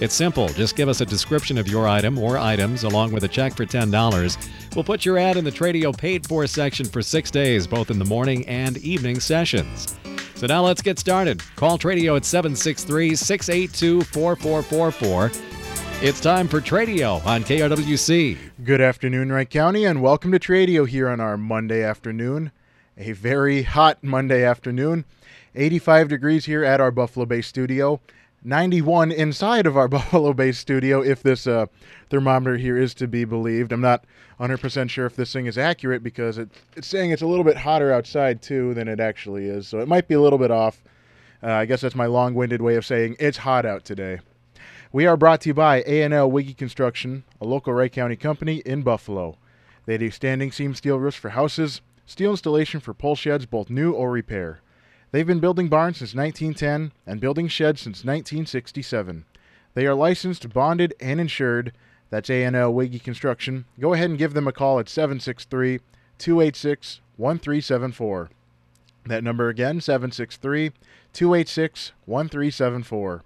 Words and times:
It's 0.00 0.14
simple. 0.14 0.48
Just 0.50 0.76
give 0.76 0.88
us 0.88 1.00
a 1.00 1.06
description 1.06 1.58
of 1.58 1.66
your 1.66 1.88
item 1.88 2.18
or 2.18 2.38
items 2.38 2.84
along 2.84 3.10
with 3.10 3.24
a 3.24 3.28
check 3.28 3.56
for 3.56 3.66
$10. 3.66 4.74
We'll 4.76 4.84
put 4.84 5.04
your 5.04 5.18
ad 5.18 5.36
in 5.36 5.44
the 5.44 5.50
Tradio 5.50 5.96
paid 5.96 6.24
for 6.24 6.46
section 6.46 6.86
for 6.86 7.02
six 7.02 7.32
days, 7.32 7.66
both 7.66 7.90
in 7.90 7.98
the 7.98 8.04
morning 8.04 8.46
and 8.46 8.76
evening 8.78 9.18
sessions. 9.18 9.96
So 10.36 10.46
now 10.46 10.64
let's 10.64 10.82
get 10.82 11.00
started. 11.00 11.42
Call 11.56 11.78
Tradio 11.78 12.16
at 12.16 12.24
763 12.24 13.16
682 13.16 14.02
4444. 14.04 15.32
It's 16.00 16.20
time 16.20 16.46
for 16.46 16.60
Tradio 16.60 17.26
on 17.26 17.42
KRWC. 17.42 18.38
Good 18.62 18.80
afternoon, 18.80 19.32
Wright 19.32 19.50
County, 19.50 19.84
and 19.84 20.00
welcome 20.00 20.30
to 20.30 20.38
Tradio 20.38 20.86
here 20.86 21.08
on 21.08 21.18
our 21.18 21.36
Monday 21.36 21.82
afternoon. 21.82 22.52
A 22.96 23.10
very 23.12 23.62
hot 23.62 24.04
Monday 24.04 24.44
afternoon. 24.44 25.04
85 25.56 26.06
degrees 26.06 26.44
here 26.44 26.62
at 26.62 26.80
our 26.80 26.92
Buffalo 26.92 27.26
Bay 27.26 27.40
studio. 27.40 28.00
91 28.44 29.10
inside 29.10 29.66
of 29.66 29.76
our 29.76 29.88
Buffalo 29.88 30.32
Bay 30.32 30.52
studio, 30.52 31.02
if 31.02 31.22
this 31.22 31.46
uh, 31.46 31.66
thermometer 32.10 32.56
here 32.56 32.76
is 32.76 32.94
to 32.94 33.08
be 33.08 33.24
believed. 33.24 33.72
I'm 33.72 33.80
not 33.80 34.04
100% 34.38 34.90
sure 34.90 35.06
if 35.06 35.16
this 35.16 35.32
thing 35.32 35.46
is 35.46 35.58
accurate 35.58 36.02
because 36.02 36.38
it, 36.38 36.50
it's 36.76 36.86
saying 36.86 37.10
it's 37.10 37.22
a 37.22 37.26
little 37.26 37.44
bit 37.44 37.56
hotter 37.56 37.92
outside 37.92 38.40
too 38.40 38.74
than 38.74 38.88
it 38.88 39.00
actually 39.00 39.46
is. 39.46 39.66
So 39.66 39.80
it 39.80 39.88
might 39.88 40.08
be 40.08 40.14
a 40.14 40.20
little 40.20 40.38
bit 40.38 40.50
off. 40.50 40.82
Uh, 41.42 41.52
I 41.52 41.66
guess 41.66 41.80
that's 41.80 41.94
my 41.94 42.06
long 42.06 42.34
winded 42.34 42.62
way 42.62 42.76
of 42.76 42.86
saying 42.86 43.16
it's 43.18 43.38
hot 43.38 43.66
out 43.66 43.84
today. 43.84 44.20
We 44.92 45.06
are 45.06 45.16
brought 45.16 45.42
to 45.42 45.50
you 45.50 45.54
by 45.54 45.82
A&L 45.86 46.30
Wiggy 46.30 46.54
Construction, 46.54 47.24
a 47.40 47.44
local 47.44 47.74
Wright 47.74 47.92
County 47.92 48.16
company 48.16 48.62
in 48.64 48.82
Buffalo. 48.82 49.36
They 49.84 49.98
do 49.98 50.10
standing 50.10 50.50
seam 50.50 50.74
steel 50.74 50.98
roofs 50.98 51.16
for 51.16 51.30
houses, 51.30 51.82
steel 52.06 52.30
installation 52.30 52.80
for 52.80 52.94
pole 52.94 53.14
sheds, 53.14 53.46
both 53.46 53.68
new 53.68 53.92
or 53.92 54.10
repair. 54.10 54.60
They've 55.10 55.26
been 55.26 55.40
building 55.40 55.68
barns 55.68 55.98
since 55.98 56.14
1910 56.14 56.92
and 57.06 57.20
building 57.20 57.48
sheds 57.48 57.80
since 57.80 58.04
1967. 58.04 59.24
They 59.74 59.86
are 59.86 59.94
licensed, 59.94 60.52
bonded, 60.52 60.94
and 61.00 61.20
insured. 61.20 61.72
That's 62.10 62.30
A&L 62.30 62.72
Wiggy 62.72 62.98
Construction. 62.98 63.64
Go 63.80 63.94
ahead 63.94 64.10
and 64.10 64.18
give 64.18 64.34
them 64.34 64.48
a 64.48 64.52
call 64.52 64.78
at 64.78 64.88
763 64.88 65.80
286 66.18 67.00
1374. 67.16 68.30
That 69.06 69.24
number 69.24 69.48
again, 69.48 69.80
763 69.80 70.72
286 71.12 71.92
1374. 72.04 73.22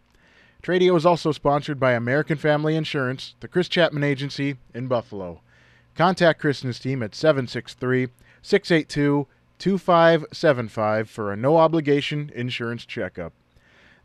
Tradio 0.62 0.96
is 0.96 1.05
also 1.05 1.33
sponsored 1.33 1.80
by 1.80 1.92
American 1.92 2.39
Family 2.39 2.77
Insurance, 2.77 3.34
the 3.41 3.48
Chris 3.48 3.69
Chapman 3.69 4.05
Agency 4.05 4.58
in 4.72 4.86
Buffalo. 4.86 5.41
Contact 5.96 6.41
Chris 6.41 6.62
and 6.62 6.69
his 6.69 6.78
team 6.78 7.02
at 7.02 7.17
763 7.17 8.08
682 8.42 9.27
2575 9.62 11.08
for 11.08 11.32
a 11.32 11.36
no 11.36 11.56
obligation 11.56 12.32
insurance 12.34 12.84
checkup. 12.84 13.32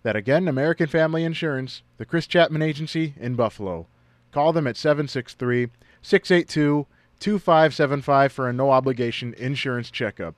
That 0.03 0.15
again, 0.15 0.47
American 0.47 0.85
Family 0.85 1.23
Insurance, 1.23 1.81
the 1.97 2.05
Chris 2.05 2.27
Chapman 2.27 2.61
Agency 2.61 3.15
in 3.19 3.33
Buffalo. 3.33 3.87
Call 4.31 4.53
them 4.53 4.67
at 4.67 4.77
763 4.77 5.69
682 6.03 6.85
2575 7.19 8.31
for 8.31 8.47
a 8.47 8.53
no 8.53 8.69
obligation 8.69 9.33
insurance 9.33 9.89
checkup. 9.89 10.35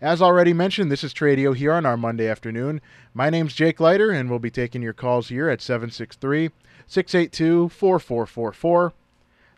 As 0.00 0.22
already 0.22 0.52
mentioned, 0.52 0.92
this 0.92 1.02
is 1.02 1.12
Tradio 1.12 1.56
here 1.56 1.72
on 1.72 1.84
our 1.84 1.96
Monday 1.96 2.28
afternoon. 2.28 2.80
My 3.12 3.30
name's 3.30 3.54
Jake 3.54 3.80
Leiter, 3.80 4.12
and 4.12 4.30
we'll 4.30 4.38
be 4.38 4.48
taking 4.48 4.80
your 4.80 4.92
calls 4.92 5.28
here 5.28 5.48
at 5.48 5.60
763 5.60 6.50
682 6.86 7.68
4444. 7.68 8.92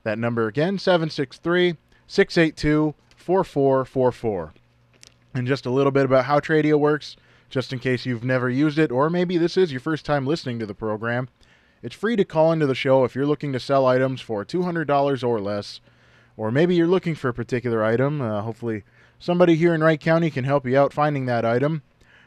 That 0.02 0.18
number 0.18 0.46
again, 0.46 0.78
763 0.78 1.76
682 2.06 2.94
4444. 3.14 4.54
And 5.34 5.46
just 5.46 5.66
a 5.66 5.70
little 5.70 5.90
bit 5.90 6.04
about 6.04 6.26
how 6.26 6.38
Tradio 6.38 6.78
works, 6.78 7.16
just 7.50 7.72
in 7.72 7.80
case 7.80 8.06
you've 8.06 8.24
never 8.24 8.48
used 8.48 8.78
it, 8.78 8.92
or 8.92 9.10
maybe 9.10 9.36
this 9.36 9.56
is 9.56 9.72
your 9.72 9.80
first 9.80 10.06
time 10.06 10.26
listening 10.26 10.60
to 10.60 10.66
the 10.66 10.74
program. 10.74 11.28
It's 11.82 11.94
free 11.94 12.16
to 12.16 12.24
call 12.24 12.52
into 12.52 12.66
the 12.66 12.74
show 12.74 13.04
if 13.04 13.14
you're 13.14 13.26
looking 13.26 13.52
to 13.52 13.60
sell 13.60 13.84
items 13.84 14.20
for 14.20 14.44
$200 14.44 15.24
or 15.24 15.40
less, 15.40 15.80
or 16.36 16.50
maybe 16.50 16.74
you're 16.74 16.86
looking 16.86 17.14
for 17.14 17.28
a 17.28 17.34
particular 17.34 17.84
item. 17.84 18.20
Uh, 18.20 18.42
hopefully, 18.42 18.84
somebody 19.18 19.56
here 19.56 19.74
in 19.74 19.82
Wright 19.82 20.00
County 20.00 20.30
can 20.30 20.44
help 20.44 20.66
you 20.66 20.78
out 20.78 20.92
finding 20.92 21.26
that 21.26 21.44
item. 21.44 21.82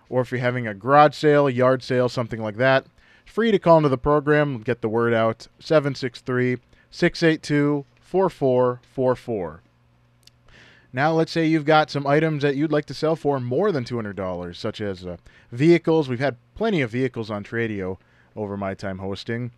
Or 0.10 0.22
if 0.22 0.32
you're 0.32 0.42
having 0.42 0.68
a 0.68 0.74
garage 0.74 1.16
sale, 1.16 1.48
a 1.48 1.52
yard 1.52 1.84
sale, 1.84 2.08
something 2.10 2.42
like 2.42 2.58
that, 2.58 2.86
it's 3.24 3.34
free 3.34 3.52
to 3.52 3.60
call 3.60 3.78
into 3.78 3.90
the 3.90 3.98
program, 3.98 4.60
get 4.60 4.82
the 4.82 4.90
word 4.90 5.14
out. 5.14 5.48
763 5.60 6.58
682 6.92 7.86
4444. 8.00 9.62
Now, 10.94 11.12
let's 11.12 11.32
say 11.32 11.46
you've 11.46 11.66
got 11.66 11.92
some 11.92 12.08
items 12.08 12.44
that 12.44 12.56
you'd 12.56 12.72
like 12.72 12.86
to 12.86 12.94
sell 12.94 13.16
for 13.16 13.40
more 13.40 13.72
than 13.72 13.84
$200, 13.84 14.56
such 14.56 14.80
as 14.82 15.06
uh, 15.06 15.18
vehicles. 15.52 16.08
We've 16.08 16.20
had 16.20 16.38
plenty 16.56 16.82
of 16.82 16.92
vehicles 16.92 17.30
on 17.30 17.44
Tradio 17.44 17.98
over 18.36 18.56
my 18.56 18.74
time 18.74 19.00
hosting. 19.00 19.52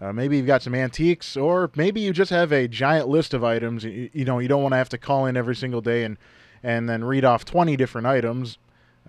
Uh, 0.00 0.12
maybe 0.12 0.36
you've 0.36 0.46
got 0.46 0.62
some 0.62 0.74
antiques, 0.74 1.36
or 1.36 1.70
maybe 1.76 2.00
you 2.00 2.12
just 2.12 2.30
have 2.30 2.52
a 2.52 2.68
giant 2.68 3.08
list 3.08 3.32
of 3.32 3.44
items. 3.44 3.84
You, 3.84 4.10
you 4.12 4.24
know, 4.24 4.38
you 4.40 4.48
don't 4.48 4.62
want 4.62 4.72
to 4.72 4.78
have 4.78 4.88
to 4.90 4.98
call 4.98 5.26
in 5.26 5.36
every 5.36 5.56
single 5.56 5.80
day 5.80 6.04
and, 6.04 6.18
and 6.62 6.88
then 6.88 7.04
read 7.04 7.24
off 7.24 7.44
20 7.44 7.76
different 7.76 8.06
items. 8.06 8.58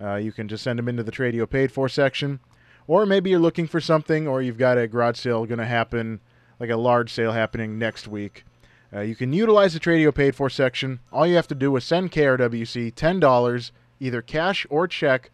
Uh, 0.00 0.14
you 0.14 0.32
can 0.32 0.48
just 0.48 0.64
send 0.64 0.78
them 0.78 0.88
into 0.88 1.02
the 1.02 1.12
Tradio 1.12 1.48
paid 1.48 1.72
for 1.72 1.88
section. 1.88 2.40
Or 2.86 3.04
maybe 3.04 3.30
you're 3.30 3.40
looking 3.40 3.66
for 3.66 3.80
something, 3.80 4.26
or 4.26 4.40
you've 4.40 4.58
got 4.58 4.78
a 4.78 4.86
garage 4.86 5.18
sale 5.18 5.44
going 5.44 5.58
to 5.58 5.66
happen, 5.66 6.20
like 6.58 6.70
a 6.70 6.76
large 6.76 7.12
sale 7.12 7.32
happening 7.32 7.78
next 7.78 8.08
week. 8.08 8.44
Uh, 8.92 9.00
you 9.00 9.16
can 9.16 9.32
utilize 9.32 9.74
the 9.74 9.80
Tradio 9.80 10.14
paid 10.14 10.34
for 10.34 10.48
section. 10.48 11.00
All 11.12 11.26
you 11.26 11.36
have 11.36 11.48
to 11.48 11.54
do 11.54 11.74
is 11.76 11.84
send 11.84 12.12
KRWC 12.12 12.94
$10, 12.94 13.70
either 14.00 14.22
cash 14.22 14.66
or 14.70 14.86
check, 14.86 15.30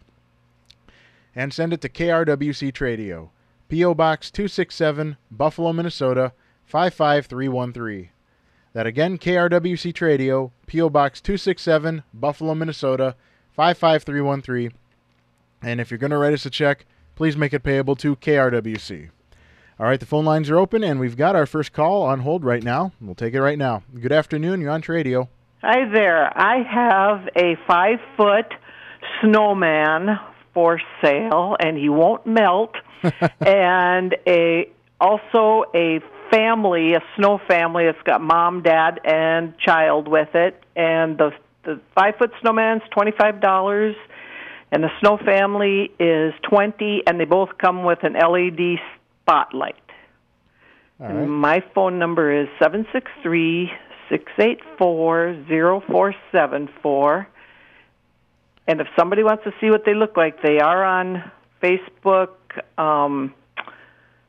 and 1.34 1.52
send 1.52 1.72
it 1.72 1.80
to 1.82 1.88
KRWC 1.88 2.72
Tradio, 2.72 3.30
P.O. 3.68 3.94
Box 3.94 4.30
267, 4.30 5.16
Buffalo, 5.30 5.72
Minnesota 5.72 6.32
55313. 6.64 8.10
That 8.72 8.86
again, 8.86 9.18
KRWC 9.18 9.92
Tradio, 9.92 10.50
P.O. 10.66 10.88
Box 10.88 11.20
267, 11.20 12.02
Buffalo, 12.14 12.54
Minnesota 12.54 13.14
55313. 13.52 14.72
And 15.62 15.80
if 15.80 15.90
you're 15.90 15.98
going 15.98 16.10
to 16.10 16.18
write 16.18 16.32
us 16.32 16.46
a 16.46 16.50
check, 16.50 16.86
please 17.14 17.36
make 17.36 17.52
it 17.52 17.62
payable 17.62 17.96
to 17.96 18.16
KRWC. 18.16 19.10
All 19.80 19.86
right, 19.86 19.98
the 19.98 20.06
phone 20.06 20.26
lines 20.26 20.50
are 20.50 20.58
open, 20.58 20.84
and 20.84 21.00
we've 21.00 21.16
got 21.16 21.34
our 21.34 21.46
first 21.46 21.72
call 21.72 22.02
on 22.02 22.20
hold 22.20 22.44
right 22.44 22.62
now. 22.62 22.92
We'll 23.00 23.14
take 23.14 23.32
it 23.32 23.40
right 23.40 23.56
now. 23.56 23.82
Good 23.98 24.12
afternoon. 24.12 24.60
You're 24.60 24.70
on 24.70 24.82
Tradio. 24.82 25.28
Hi 25.62 25.90
there. 25.90 26.26
I 26.36 26.62
have 26.62 27.28
a 27.36 27.56
five 27.66 27.98
foot 28.16 28.52
snowman 29.20 30.18
for 30.52 30.78
sale, 31.02 31.56
and 31.58 31.78
he 31.78 31.88
won't 31.88 32.26
melt, 32.26 32.74
and 33.40 34.14
a 34.26 34.70
also 35.00 35.64
a 35.74 36.00
family, 36.30 36.92
a 36.92 37.00
snow 37.16 37.40
family. 37.48 37.84
It's 37.84 38.02
got 38.04 38.20
mom, 38.20 38.62
dad, 38.62 39.00
and 39.04 39.56
child 39.58 40.06
with 40.06 40.34
it, 40.34 40.62
and 40.76 41.16
the 41.16 41.30
the 41.64 41.80
five 41.94 42.16
foot 42.18 42.32
snowman's 42.42 42.82
twenty 42.90 43.12
five 43.18 43.40
dollars, 43.40 43.96
and 44.70 44.84
the 44.84 44.90
snow 45.00 45.16
family 45.24 45.90
is 45.98 46.34
twenty, 46.42 47.02
and 47.06 47.18
they 47.18 47.24
both 47.24 47.56
come 47.56 47.84
with 47.84 48.00
an 48.02 48.12
LED 48.12 48.78
spotlight. 49.32 49.76
All 51.00 51.08
right. 51.08 51.26
my 51.26 51.64
phone 51.74 51.98
number 51.98 52.42
is 52.42 52.48
seven 52.60 52.86
six 52.92 53.10
three 53.22 53.70
six 54.08 54.30
eight 54.38 54.60
four 54.78 55.42
zero 55.48 55.82
four 55.90 56.14
seven 56.30 56.68
four. 56.82 57.26
And 58.68 58.80
if 58.80 58.86
somebody 58.96 59.24
wants 59.24 59.42
to 59.44 59.52
see 59.60 59.70
what 59.70 59.84
they 59.84 59.94
look 59.94 60.16
like, 60.16 60.40
they 60.42 60.60
are 60.60 60.84
on 60.84 61.30
Facebook 61.60 62.28
um, 62.78 63.34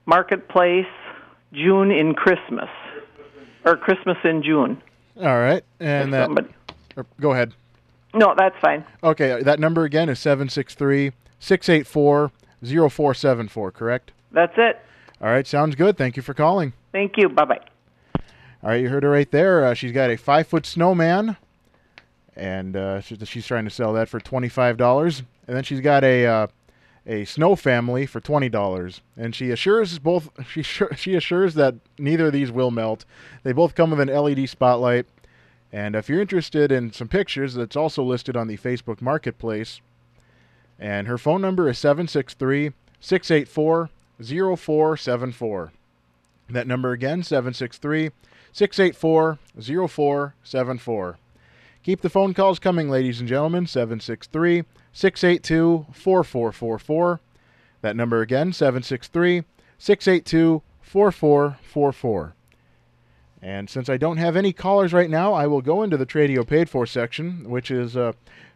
Marketplace 0.05 0.87
June 1.53 1.91
in 1.91 2.15
Christmas 2.15 2.69
or 3.65 3.77
Christmas 3.77 4.17
in 4.23 4.41
June. 4.41 4.81
All 5.17 5.39
right. 5.39 5.63
And 5.79 6.13
that. 6.13 6.25
somebody- 6.25 6.49
go 7.19 7.31
ahead. 7.31 7.53
no, 8.13 8.33
that's 8.37 8.55
fine. 8.61 8.83
Okay, 9.03 9.41
that 9.43 9.59
number 9.59 9.83
again 9.83 10.09
is 10.09 10.19
763 10.19 11.11
684 11.39 12.31
0474, 12.63 13.71
correct? 13.71 14.11
That's 14.31 14.53
it. 14.57 14.79
All 15.23 15.29
right, 15.29 15.47
sounds 15.47 15.75
good. 15.75 15.97
Thank 15.97 16.17
you 16.17 16.21
for 16.21 16.33
calling. 16.33 16.73
Thank 16.91 17.15
you. 17.15 17.29
Bye 17.29 17.45
bye. 17.45 17.61
All 18.61 18.69
right, 18.71 18.81
you 18.81 18.89
heard 18.89 19.03
her 19.03 19.09
right 19.09 19.31
there. 19.31 19.63
Uh, 19.63 19.73
she's 19.73 19.93
got 19.93 20.09
a 20.09 20.17
five 20.17 20.47
foot 20.47 20.65
snowman, 20.65 21.37
and 22.35 22.75
uh, 22.75 22.99
she's 22.99 23.47
trying 23.47 23.63
to 23.63 23.69
sell 23.69 23.93
that 23.93 24.09
for 24.09 24.19
$25. 24.19 25.23
And 25.47 25.55
then 25.55 25.63
she's 25.63 25.79
got 25.79 26.03
a 26.03 26.25
uh, 26.25 26.47
a 27.07 27.23
snow 27.23 27.55
family 27.55 28.05
for 28.05 28.19
twenty 28.19 28.49
dollars, 28.49 28.99
and 29.15 29.33
she 29.33 29.49
assures 29.49 29.97
both 29.97 30.29
she 30.49 30.61
she 30.61 31.15
assures 31.15 31.53
that 31.53 31.75
neither 31.97 32.27
of 32.27 32.33
these 32.33 32.51
will 32.51 32.71
melt. 32.71 33.05
They 33.43 33.53
both 33.53 33.75
come 33.75 33.91
with 33.91 34.01
an 34.01 34.13
LED 34.13 34.49
spotlight, 34.49 35.05
and 35.71 35.95
if 35.95 36.09
you're 36.09 36.21
interested 36.21 36.69
in 36.69 36.91
some 36.91 37.07
pictures, 37.07 37.53
that's 37.53 37.77
also 37.77 38.03
listed 38.03 38.35
on 38.35 38.47
the 38.47 38.57
Facebook 38.57 39.01
Marketplace. 39.01 39.79
And 40.77 41.07
her 41.07 41.17
phone 41.17 41.39
number 41.39 41.69
is 41.69 41.77
763 41.77 42.73
684 42.99 43.89
0474. 44.21 45.71
That 46.49 46.67
number 46.67 46.91
again, 46.91 47.23
763 47.23 48.11
684 48.51 49.39
0474. 49.59 51.17
Keep 51.83 52.01
the 52.01 52.09
phone 52.09 52.33
calls 52.33 52.59
coming, 52.59 52.89
ladies 52.89 53.19
and 53.19 53.27
gentlemen, 53.27 53.67
763 53.67 54.63
682 54.93 55.87
4444. 55.91 57.19
That 57.81 57.95
number 57.95 58.21
again, 58.21 58.53
763 58.53 59.43
682 59.77 60.61
4444. 60.81 62.35
And 63.41 63.69
since 63.69 63.89
I 63.89 63.97
don't 63.97 64.17
have 64.17 64.37
any 64.37 64.53
callers 64.53 64.93
right 64.93 65.09
now, 65.09 65.33
I 65.33 65.47
will 65.47 65.61
go 65.61 65.83
into 65.83 65.97
the 65.97 66.05
Tradio 66.05 66.47
Paid 66.47 66.69
For 66.69 66.85
section, 66.85 67.49
which 67.49 67.69
is 67.69 67.97
uh, 67.97 68.13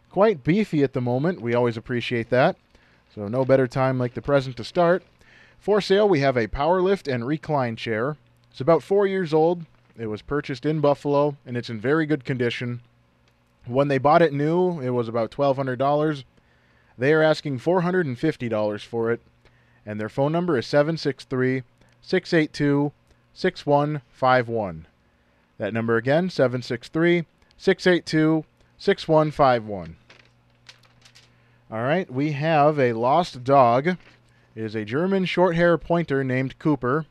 quite 0.08 0.42
beefy 0.42 0.82
at 0.82 0.94
the 0.94 1.02
moment. 1.02 1.42
We 1.42 1.54
always 1.54 1.76
appreciate 1.76 2.30
that. 2.30 2.56
So, 3.14 3.28
no 3.28 3.44
better 3.44 3.66
time 3.66 3.98
like 3.98 4.14
the 4.14 4.22
present 4.22 4.56
to 4.56 4.64
start. 4.64 5.02
For 5.58 5.80
sale, 5.80 6.08
we 6.08 6.20
have 6.20 6.36
a 6.36 6.46
power 6.46 6.80
lift 6.80 7.08
and 7.08 7.26
recline 7.26 7.76
chair. 7.76 8.16
It's 8.50 8.60
about 8.60 8.82
four 8.82 9.06
years 9.06 9.34
old. 9.34 9.66
It 9.98 10.06
was 10.06 10.22
purchased 10.22 10.64
in 10.64 10.80
Buffalo, 10.80 11.36
and 11.44 11.56
it's 11.56 11.68
in 11.68 11.80
very 11.80 12.06
good 12.06 12.24
condition. 12.24 12.80
When 13.66 13.88
they 13.88 13.98
bought 13.98 14.22
it 14.22 14.32
new, 14.32 14.80
it 14.80 14.90
was 14.90 15.08
about 15.08 15.30
$1,200. 15.30 16.24
They 16.96 17.12
are 17.12 17.22
asking 17.22 17.58
$450 17.58 18.84
for 18.84 19.10
it, 19.10 19.20
and 19.84 20.00
their 20.00 20.08
phone 20.08 20.32
number 20.32 20.56
is 20.56 20.66
763 20.66 21.62
682 22.00 22.92
6151. 23.34 24.86
That 25.58 25.74
number 25.74 25.96
again, 25.96 26.30
763 26.30 27.26
682 27.56 28.44
6151. 28.78 29.96
All 31.70 31.82
right, 31.82 32.10
we 32.10 32.32
have 32.32 32.78
a 32.78 32.94
lost 32.94 33.44
dog. 33.44 33.96
Is 34.58 34.74
a 34.74 34.84
German 34.84 35.24
short 35.24 35.54
hair 35.54 35.78
pointer 35.78 36.24
named 36.24 36.58
Cooper. 36.58 37.06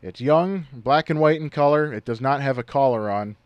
It's 0.00 0.22
young, 0.22 0.68
black 0.72 1.10
and 1.10 1.20
white 1.20 1.38
in 1.38 1.50
color. 1.50 1.92
It 1.92 2.06
does 2.06 2.18
not 2.18 2.40
have 2.40 2.56
a 2.56 2.62
collar 2.62 3.10
on. 3.10 3.36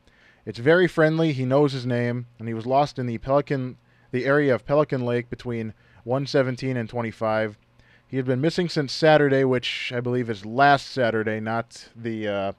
It's 0.47 0.61
very 0.61 0.87
friendly. 0.87 1.33
He 1.33 1.45
knows 1.45 1.73
his 1.73 1.85
name, 1.85 2.27
and 2.39 2.47
he 2.47 2.55
was 2.55 2.67
lost 2.67 3.01
in 3.01 3.07
the 3.07 3.19
Pelican, 3.19 3.79
the 4.13 4.27
area 4.27 4.55
of 4.55 4.65
Pelican 4.65 5.05
Lake 5.05 5.29
between 5.29 5.75
117 6.05 6.77
and 6.77 6.89
25. 6.89 7.59
He 8.07 8.17
had 8.17 8.27
been 8.27 8.41
missing 8.41 8.69
since 8.69 8.93
Saturday, 8.93 9.43
which 9.43 9.93
I 9.93 9.99
believe 9.99 10.31
is 10.31 10.47
last 10.47 10.87
Saturday, 10.87 11.41
not 11.41 11.89
the. 11.97 12.29
Uh, 12.29 12.53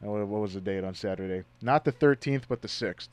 what 0.00 0.26
was 0.26 0.54
the 0.54 0.62
date 0.62 0.84
on 0.84 0.94
Saturday? 0.94 1.44
Not 1.60 1.84
the 1.84 1.92
13th, 1.92 2.44
but 2.48 2.62
the 2.62 2.68
6th. 2.68 3.08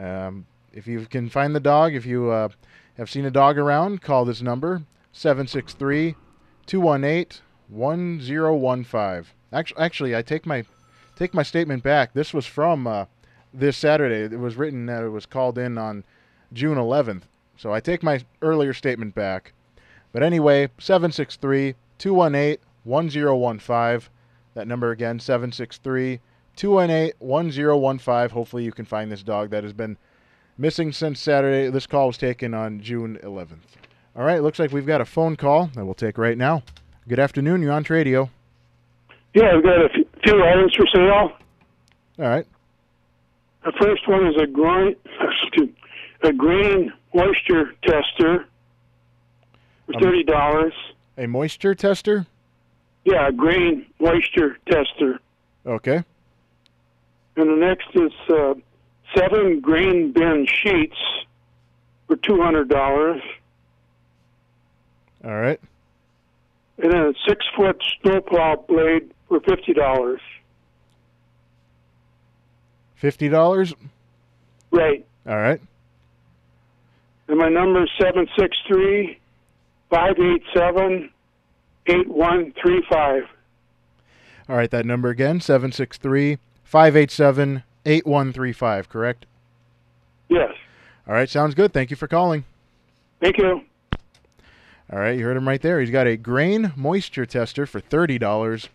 Um, 0.00 0.46
if 0.72 0.88
you 0.88 1.06
can 1.06 1.28
find 1.28 1.54
the 1.54 1.60
dog, 1.60 1.94
if 1.94 2.04
you 2.04 2.30
uh, 2.32 2.48
have 2.96 3.08
seen 3.08 3.24
a 3.24 3.30
dog 3.30 3.56
around, 3.56 4.02
call 4.02 4.24
this 4.24 4.42
number 4.42 4.82
763 5.16 6.14
218 6.66 7.40
1015. 7.68 9.32
Actually, 9.50 9.80
actually, 9.80 10.14
I 10.14 10.20
take 10.20 10.44
my 10.44 10.64
take 11.16 11.32
my 11.32 11.42
statement 11.42 11.82
back. 11.82 12.12
This 12.12 12.34
was 12.34 12.44
from 12.44 12.86
uh, 12.86 13.06
this 13.52 13.78
Saturday. 13.78 14.34
It 14.34 14.38
was 14.38 14.56
written 14.56 14.84
that 14.86 15.02
it 15.02 15.08
was 15.08 15.24
called 15.24 15.56
in 15.56 15.78
on 15.78 16.04
June 16.52 16.76
11th. 16.76 17.22
So 17.56 17.72
I 17.72 17.80
take 17.80 18.02
my 18.02 18.26
earlier 18.42 18.74
statement 18.74 19.14
back. 19.14 19.54
But 20.12 20.22
anyway, 20.22 20.68
763 20.78 21.76
218 21.96 22.58
1015. 22.84 24.10
That 24.52 24.68
number 24.68 24.90
again, 24.90 25.18
763 25.18 26.20
218 26.56 27.14
1015. 27.20 28.28
Hopefully, 28.34 28.64
you 28.64 28.72
can 28.72 28.84
find 28.84 29.10
this 29.10 29.22
dog 29.22 29.48
that 29.48 29.64
has 29.64 29.72
been 29.72 29.96
missing 30.58 30.92
since 30.92 31.18
Saturday. 31.18 31.70
This 31.70 31.86
call 31.86 32.08
was 32.08 32.18
taken 32.18 32.52
on 32.52 32.80
June 32.80 33.18
11th. 33.22 33.85
All 34.16 34.24
right, 34.24 34.42
looks 34.42 34.58
like 34.58 34.72
we've 34.72 34.86
got 34.86 35.00
a 35.00 35.04
phone 35.04 35.36
call 35.36 35.66
that 35.74 35.84
we'll 35.84 35.94
take 35.94 36.16
right 36.18 36.38
now. 36.38 36.62
Good 37.08 37.18
afternoon. 37.18 37.62
You're 37.62 37.72
on 37.72 37.84
Tradio. 37.84 38.30
Yeah, 39.34 39.52
I've 39.54 39.62
got 39.62 39.78
a 39.84 39.88
few 40.24 40.42
items 40.44 40.74
for 40.74 40.86
sale. 40.86 41.32
All 42.18 42.24
right. 42.30 42.46
The 43.64 43.72
first 43.80 44.08
one 44.08 44.26
is 44.26 44.36
a 44.40 44.46
grain, 44.46 44.96
a 46.22 46.32
grain 46.32 46.92
moisture 47.14 47.72
tester 47.86 48.46
for 49.86 49.94
Um, 49.96 50.00
thirty 50.02 50.24
dollars. 50.24 50.72
A 51.18 51.26
moisture 51.26 51.74
tester? 51.74 52.26
Yeah, 53.04 53.28
a 53.28 53.32
grain 53.32 53.86
moisture 54.00 54.56
tester. 54.70 55.20
Okay. 55.66 56.02
And 57.36 57.50
the 57.50 57.56
next 57.56 57.88
is 57.94 58.12
uh, 58.30 58.54
seven 59.14 59.60
grain 59.60 60.12
bin 60.12 60.46
sheets 60.46 60.96
for 62.06 62.16
two 62.16 62.40
hundred 62.40 62.68
dollars, 62.68 63.20
All 65.26 65.34
right. 65.34 65.60
and 66.78 66.92
then 66.92 67.00
a 67.00 67.12
six 67.28 67.44
foot 67.56 67.82
snowplow 68.00 68.64
blade 68.68 69.10
for 69.28 69.40
fifty 69.40 69.74
dollars. 69.74 70.20
$50? 73.02 73.74
Right. 74.70 75.04
All 75.26 75.36
right. 75.36 75.60
And 77.28 77.38
my 77.38 77.48
number 77.48 77.82
is 77.82 77.90
seven 78.00 78.26
six 78.38 78.56
three 78.68 79.18
five 79.90 80.14
eight 80.18 80.42
seven 80.54 81.10
eight 81.86 82.08
one 82.08 82.54
three 82.62 82.82
five. 82.88 83.24
All 84.48 84.56
right, 84.56 84.70
that 84.70 84.86
number 84.86 85.08
again, 85.10 85.40
763 85.40 86.38
587 86.62 87.64
8135, 87.84 88.88
correct? 88.88 89.26
Yes. 90.28 90.52
All 91.08 91.14
right, 91.14 91.28
sounds 91.28 91.56
good. 91.56 91.72
Thank 91.72 91.90
you 91.90 91.96
for 91.96 92.06
calling. 92.06 92.44
Thank 93.20 93.38
you. 93.38 93.62
All 94.92 95.00
right, 95.00 95.18
you 95.18 95.24
heard 95.24 95.36
him 95.36 95.48
right 95.48 95.60
there. 95.60 95.80
He's 95.80 95.90
got 95.90 96.06
a 96.06 96.16
grain 96.16 96.72
moisture 96.76 97.26
tester 97.26 97.66
for 97.66 97.80
$30. 97.80 98.68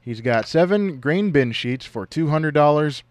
He's 0.00 0.20
got 0.20 0.46
seven 0.46 1.00
grain 1.00 1.30
bin 1.30 1.52
sheets 1.52 1.86
for 1.86 2.06
$200 2.06 3.02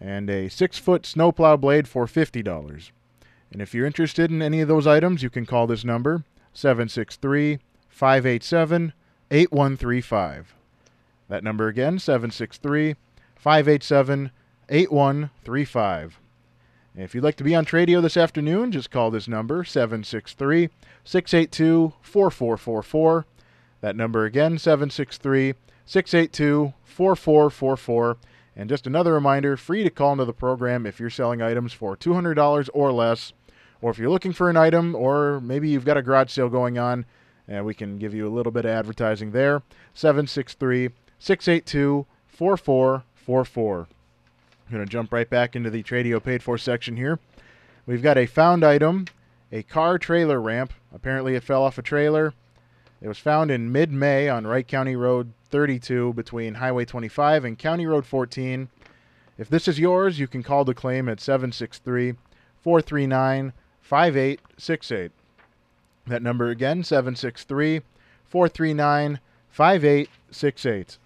and 0.00 0.30
a 0.30 0.48
six 0.48 0.78
foot 0.78 1.04
snowplow 1.04 1.56
blade 1.56 1.88
for 1.88 2.06
$50. 2.06 2.90
And 3.50 3.60
if 3.60 3.74
you're 3.74 3.86
interested 3.86 4.30
in 4.30 4.42
any 4.42 4.60
of 4.60 4.68
those 4.68 4.86
items, 4.86 5.22
you 5.22 5.30
can 5.30 5.44
call 5.44 5.66
this 5.66 5.84
number 5.84 6.24
763 6.52 7.58
587 7.88 8.92
8135. 9.30 10.54
That 11.28 11.42
number 11.42 11.66
again, 11.66 11.98
763 11.98 12.94
587 13.34 14.30
8135. 14.68 16.20
If 16.98 17.14
you'd 17.14 17.24
like 17.24 17.36
to 17.36 17.44
be 17.44 17.54
on 17.54 17.66
Tradio 17.66 18.00
this 18.00 18.16
afternoon, 18.16 18.72
just 18.72 18.90
call 18.90 19.10
this 19.10 19.28
number, 19.28 19.64
763 19.64 20.70
682 21.04 21.92
4444. 22.00 23.26
That 23.82 23.96
number 23.96 24.24
again, 24.24 24.56
763 24.56 25.52
682 25.84 26.72
4444. 26.84 28.16
And 28.56 28.70
just 28.70 28.86
another 28.86 29.12
reminder 29.12 29.58
free 29.58 29.84
to 29.84 29.90
call 29.90 30.12
into 30.12 30.24
the 30.24 30.32
program 30.32 30.86
if 30.86 30.98
you're 30.98 31.10
selling 31.10 31.42
items 31.42 31.74
for 31.74 31.98
$200 31.98 32.70
or 32.72 32.92
less, 32.92 33.34
or 33.82 33.90
if 33.90 33.98
you're 33.98 34.08
looking 34.08 34.32
for 34.32 34.48
an 34.48 34.56
item, 34.56 34.94
or 34.94 35.38
maybe 35.42 35.68
you've 35.68 35.84
got 35.84 35.98
a 35.98 36.02
garage 36.02 36.30
sale 36.30 36.48
going 36.48 36.78
on, 36.78 37.04
and 37.46 37.66
we 37.66 37.74
can 37.74 37.98
give 37.98 38.14
you 38.14 38.26
a 38.26 38.32
little 38.32 38.52
bit 38.52 38.64
of 38.64 38.70
advertising 38.70 39.32
there. 39.32 39.62
763 39.92 40.88
682 41.18 42.06
4444. 42.26 43.86
I'm 44.66 44.74
going 44.74 44.84
to 44.84 44.90
jump 44.90 45.12
right 45.12 45.28
back 45.28 45.54
into 45.54 45.70
the 45.70 45.82
Tradio 45.82 46.22
paid 46.22 46.42
for 46.42 46.58
section 46.58 46.96
here. 46.96 47.20
We've 47.86 48.02
got 48.02 48.18
a 48.18 48.26
found 48.26 48.64
item, 48.64 49.06
a 49.52 49.62
car 49.62 49.96
trailer 49.96 50.40
ramp. 50.40 50.72
Apparently, 50.92 51.36
it 51.36 51.44
fell 51.44 51.62
off 51.62 51.78
a 51.78 51.82
trailer. 51.82 52.34
It 53.00 53.06
was 53.06 53.18
found 53.18 53.52
in 53.52 53.70
mid 53.70 53.92
May 53.92 54.28
on 54.28 54.46
Wright 54.46 54.66
County 54.66 54.96
Road 54.96 55.32
32 55.50 56.14
between 56.14 56.54
Highway 56.54 56.84
25 56.84 57.44
and 57.44 57.58
County 57.58 57.86
Road 57.86 58.06
14. 58.06 58.68
If 59.38 59.48
this 59.48 59.68
is 59.68 59.78
yours, 59.78 60.18
you 60.18 60.26
can 60.26 60.42
call 60.42 60.64
the 60.64 60.74
claim 60.74 61.08
at 61.08 61.20
763 61.20 62.14
439 62.60 63.52
5868. 63.82 65.12
That 66.08 66.22
number 66.22 66.48
again, 66.48 66.82
763 66.82 67.82
439 68.24 69.20
5868. 69.50 70.98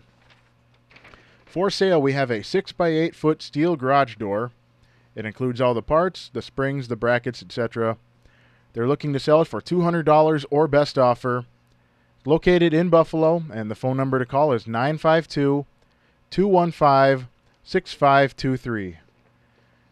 For 1.50 1.68
sale, 1.68 2.00
we 2.00 2.12
have 2.12 2.30
a 2.30 2.42
6x8 2.42 3.12
foot 3.12 3.42
steel 3.42 3.74
garage 3.74 4.14
door. 4.14 4.52
It 5.16 5.26
includes 5.26 5.60
all 5.60 5.74
the 5.74 5.82
parts, 5.82 6.30
the 6.32 6.42
springs, 6.42 6.86
the 6.86 6.94
brackets, 6.94 7.42
etc. 7.42 7.96
They're 8.72 8.86
looking 8.86 9.12
to 9.14 9.18
sell 9.18 9.42
it 9.42 9.48
for 9.48 9.60
$200 9.60 10.44
or 10.48 10.68
best 10.68 10.96
offer. 10.96 11.46
Located 12.24 12.72
in 12.72 12.88
Buffalo, 12.88 13.42
and 13.52 13.68
the 13.68 13.74
phone 13.74 13.96
number 13.96 14.20
to 14.20 14.26
call 14.26 14.52
is 14.52 14.68
952 14.68 15.66
215 16.30 17.26
6523. 17.64 18.98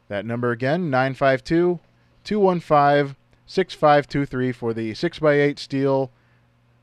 That 0.07 0.25
number 0.25 0.53
again, 0.53 0.91
952 0.91 1.81
215 2.23 3.17
6523 3.49 4.53
for 4.53 4.73
the 4.73 4.93
6x8 4.93 5.59
steel 5.59 6.12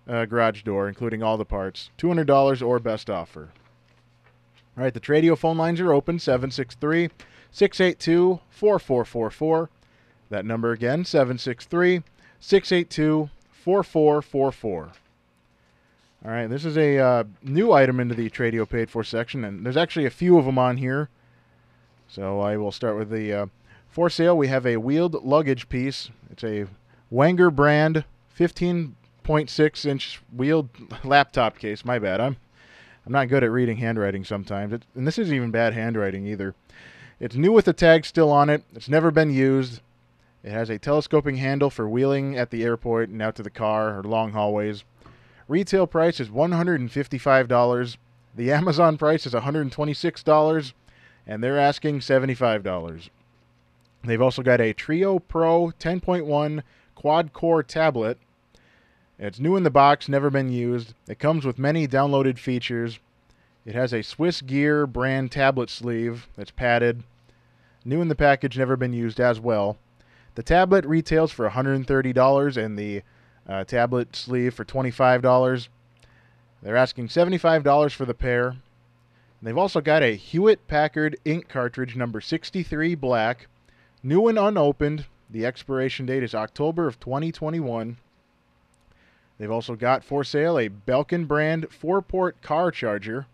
uh, 0.05 0.25
garage 0.25 0.63
door, 0.63 0.89
including 0.89 1.23
all 1.23 1.37
the 1.37 1.45
parts. 1.45 1.91
$200 1.97 2.67
or 2.67 2.79
best 2.79 3.09
offer. 3.09 3.51
All 4.77 4.83
right, 4.83 4.93
the 4.93 4.99
Tradio 4.99 5.37
phone 5.37 5.57
lines 5.57 5.79
are 5.79 5.93
open 5.93 6.19
763 6.19 7.09
682 7.51 8.41
4444. 8.49 9.69
That 10.29 10.45
number 10.45 10.71
again 10.71 11.05
763 11.05 12.03
682 12.39 13.29
4444. 13.51 14.91
All 16.25 16.31
right, 16.31 16.47
this 16.47 16.65
is 16.65 16.77
a 16.77 16.97
uh, 16.97 17.23
new 17.43 17.71
item 17.71 17.99
into 17.99 18.15
the 18.15 18.29
Tradio 18.29 18.67
paid 18.67 18.89
for 18.89 19.03
section, 19.03 19.45
and 19.45 19.65
there's 19.65 19.77
actually 19.77 20.05
a 20.05 20.09
few 20.09 20.37
of 20.37 20.45
them 20.45 20.57
on 20.57 20.77
here. 20.77 21.09
So 22.07 22.41
I 22.41 22.57
will 22.57 22.71
start 22.71 22.97
with 22.97 23.09
the 23.09 23.31
uh, 23.31 23.45
for 23.87 24.09
sale. 24.09 24.35
We 24.35 24.47
have 24.47 24.65
a 24.65 24.77
wheeled 24.77 25.23
luggage 25.23 25.69
piece. 25.69 26.09
It's 26.31 26.43
a 26.43 26.65
Wenger 27.09 27.51
brand 27.51 28.03
15.6 28.37 29.85
inch 29.85 30.21
wheeled 30.35 30.69
laptop 31.03 31.57
case. 31.57 31.85
My 31.85 31.99
bad. 31.99 32.19
I'm 32.19 32.37
I'm 33.05 33.11
not 33.11 33.29
good 33.29 33.43
at 33.43 33.51
reading 33.51 33.77
handwriting 33.77 34.23
sometimes, 34.23 34.73
and 34.95 35.07
this 35.07 35.19
isn't 35.19 35.35
even 35.35 35.51
bad 35.51 35.73
handwriting 35.73 36.25
either. 36.25 36.55
It's 37.19 37.35
new 37.35 37.51
with 37.51 37.65
the 37.65 37.73
tag 37.73 38.05
still 38.05 38.31
on 38.31 38.49
it. 38.49 38.63
It's 38.73 38.89
never 38.89 39.11
been 39.11 39.31
used. 39.31 39.81
It 40.43 40.51
has 40.51 40.69
a 40.69 40.79
telescoping 40.79 41.37
handle 41.37 41.69
for 41.69 41.87
wheeling 41.87 42.37
at 42.37 42.49
the 42.49 42.63
airport 42.63 43.09
and 43.09 43.21
out 43.21 43.35
to 43.35 43.43
the 43.43 43.49
car 43.49 43.97
or 43.97 44.03
long 44.03 44.31
hallways. 44.31 44.83
Retail 45.47 45.85
price 45.87 46.19
is 46.19 46.29
$155. 46.29 47.97
The 48.35 48.51
Amazon 48.51 48.97
price 48.97 49.25
is 49.25 49.33
$126, 49.33 50.73
and 51.27 51.43
they're 51.43 51.59
asking 51.59 51.99
$75. 51.99 53.09
They've 54.03 54.21
also 54.21 54.41
got 54.41 54.61
a 54.61 54.73
Trio 54.73 55.19
Pro 55.19 55.71
10.1 55.79 56.63
quad 56.95 57.33
core 57.33 57.63
tablet. 57.63 58.17
It's 59.17 59.39
new 59.39 59.55
in 59.55 59.63
the 59.63 59.69
box, 59.69 60.09
never 60.09 60.29
been 60.29 60.51
used. 60.51 60.93
It 61.07 61.19
comes 61.19 61.45
with 61.45 61.57
many 61.57 61.87
downloaded 61.87 62.37
features. 62.37 62.99
It 63.65 63.73
has 63.73 63.93
a 63.93 64.01
Swiss 64.01 64.41
Gear 64.41 64.85
brand 64.85 65.31
tablet 65.31 65.69
sleeve 65.69 66.27
that's 66.35 66.51
padded. 66.51 67.03
New 67.85 68.01
in 68.01 68.09
the 68.09 68.15
package, 68.15 68.57
never 68.57 68.75
been 68.75 68.93
used 68.93 69.19
as 69.19 69.39
well. 69.39 69.77
The 70.35 70.43
tablet 70.43 70.85
retails 70.85 71.31
for 71.31 71.49
$130 71.49 72.57
and 72.57 72.77
the 72.77 73.03
uh, 73.47 73.63
tablet 73.63 74.15
sleeve 74.15 74.53
for 74.53 74.65
$25. 74.65 75.67
They're 76.61 76.75
asking 76.75 77.07
$75 77.07 77.93
for 77.93 78.05
the 78.05 78.13
pair. 78.13 78.57
They've 79.41 79.57
also 79.57 79.79
got 79.79 80.03
a 80.03 80.15
Hewitt 80.15 80.67
Packard 80.67 81.15
ink 81.23 81.47
cartridge 81.47 81.95
number 81.95 82.19
63 82.19 82.95
black, 82.95 83.47
new 84.03 84.27
and 84.27 84.37
unopened. 84.37 85.05
The 85.29 85.45
expiration 85.45 86.05
date 86.05 86.23
is 86.23 86.35
October 86.35 86.87
of 86.87 86.99
2021. 86.99 87.97
They've 89.37 89.51
also 89.51 89.75
got 89.75 90.03
for 90.03 90.23
sale 90.23 90.57
a 90.57 90.69
Belkin 90.69 91.27
brand 91.27 91.67
four 91.69 92.01
port 92.01 92.41
car 92.41 92.71
charger. 92.71 93.27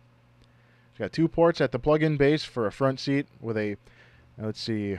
It's 0.92 1.00
got 1.00 1.14
two 1.14 1.28
ports 1.28 1.62
at 1.62 1.72
the 1.72 1.80
plug 1.80 2.04
in 2.04 2.18
base 2.18 2.44
for 2.44 2.66
a 2.66 2.72
front 2.72 3.00
seat 3.00 3.28
with 3.40 3.58
a, 3.58 3.78
let's 4.38 4.60
see, 4.60 4.98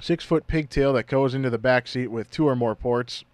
six 0.00 0.24
foot 0.24 0.46
pigtail 0.46 0.92
that 0.94 1.06
goes 1.06 1.34
into 1.34 1.50
the 1.50 1.58
back 1.58 1.86
seat 1.86 2.08
with 2.08 2.30
two 2.30 2.48
or 2.48 2.56
more 2.56 2.74
ports. 2.74 3.24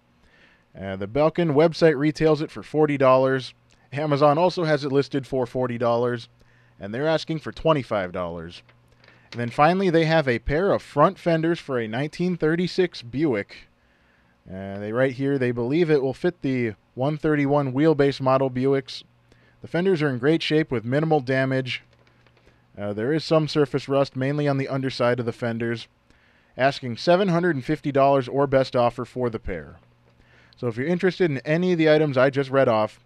Uh, 0.79 0.95
the 0.95 1.07
Belkin 1.07 1.53
website 1.53 1.97
retails 1.97 2.41
it 2.41 2.51
for 2.51 2.61
$40. 2.61 3.53
Amazon 3.91 4.37
also 4.37 4.65
has 4.65 4.83
it 4.83 4.91
listed 4.91 5.25
for 5.25 5.45
$40, 5.45 6.27
and 6.79 6.93
they're 6.93 7.07
asking 7.07 7.39
for 7.39 7.51
$25. 7.51 8.61
And 9.31 9.41
then 9.41 9.49
finally, 9.49 9.89
they 9.89 10.05
have 10.05 10.27
a 10.27 10.39
pair 10.39 10.71
of 10.71 10.81
front 10.81 11.17
fenders 11.17 11.59
for 11.59 11.77
a 11.77 11.87
1936 11.87 13.01
Buick. 13.01 13.66
Uh, 14.49 14.79
they 14.79 14.93
write 14.93 15.13
here 15.13 15.37
they 15.37 15.51
believe 15.51 15.89
it 15.89 16.01
will 16.01 16.13
fit 16.13 16.41
the 16.41 16.73
131 16.95 17.73
wheelbase 17.73 18.21
model 18.21 18.49
Buicks. 18.49 19.03
The 19.61 19.67
fenders 19.67 20.01
are 20.01 20.09
in 20.09 20.19
great 20.19 20.41
shape 20.41 20.71
with 20.71 20.85
minimal 20.85 21.19
damage. 21.19 21.83
Uh, 22.77 22.93
there 22.93 23.11
is 23.11 23.23
some 23.23 23.47
surface 23.47 23.89
rust, 23.89 24.15
mainly 24.15 24.47
on 24.47 24.57
the 24.57 24.67
underside 24.67 25.19
of 25.19 25.25
the 25.25 25.33
fenders. 25.33 25.87
Asking 26.55 26.95
$750 26.95 28.29
or 28.31 28.47
best 28.47 28.75
offer 28.75 29.03
for 29.03 29.29
the 29.29 29.39
pair. 29.39 29.77
So 30.55 30.67
if 30.67 30.77
you're 30.77 30.87
interested 30.87 31.29
in 31.29 31.37
any 31.39 31.73
of 31.73 31.77
the 31.77 31.89
items 31.89 32.17
I 32.17 32.29
just 32.29 32.49
read 32.49 32.67
off, 32.67 32.99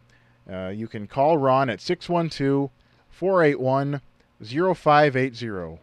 uh, 0.49 0.69
you 0.69 0.87
can 0.87 1.07
call 1.07 1.37
Ron 1.37 1.69
at 1.69 1.81
612 1.81 2.69
481 3.09 4.01
0580. 4.43 5.79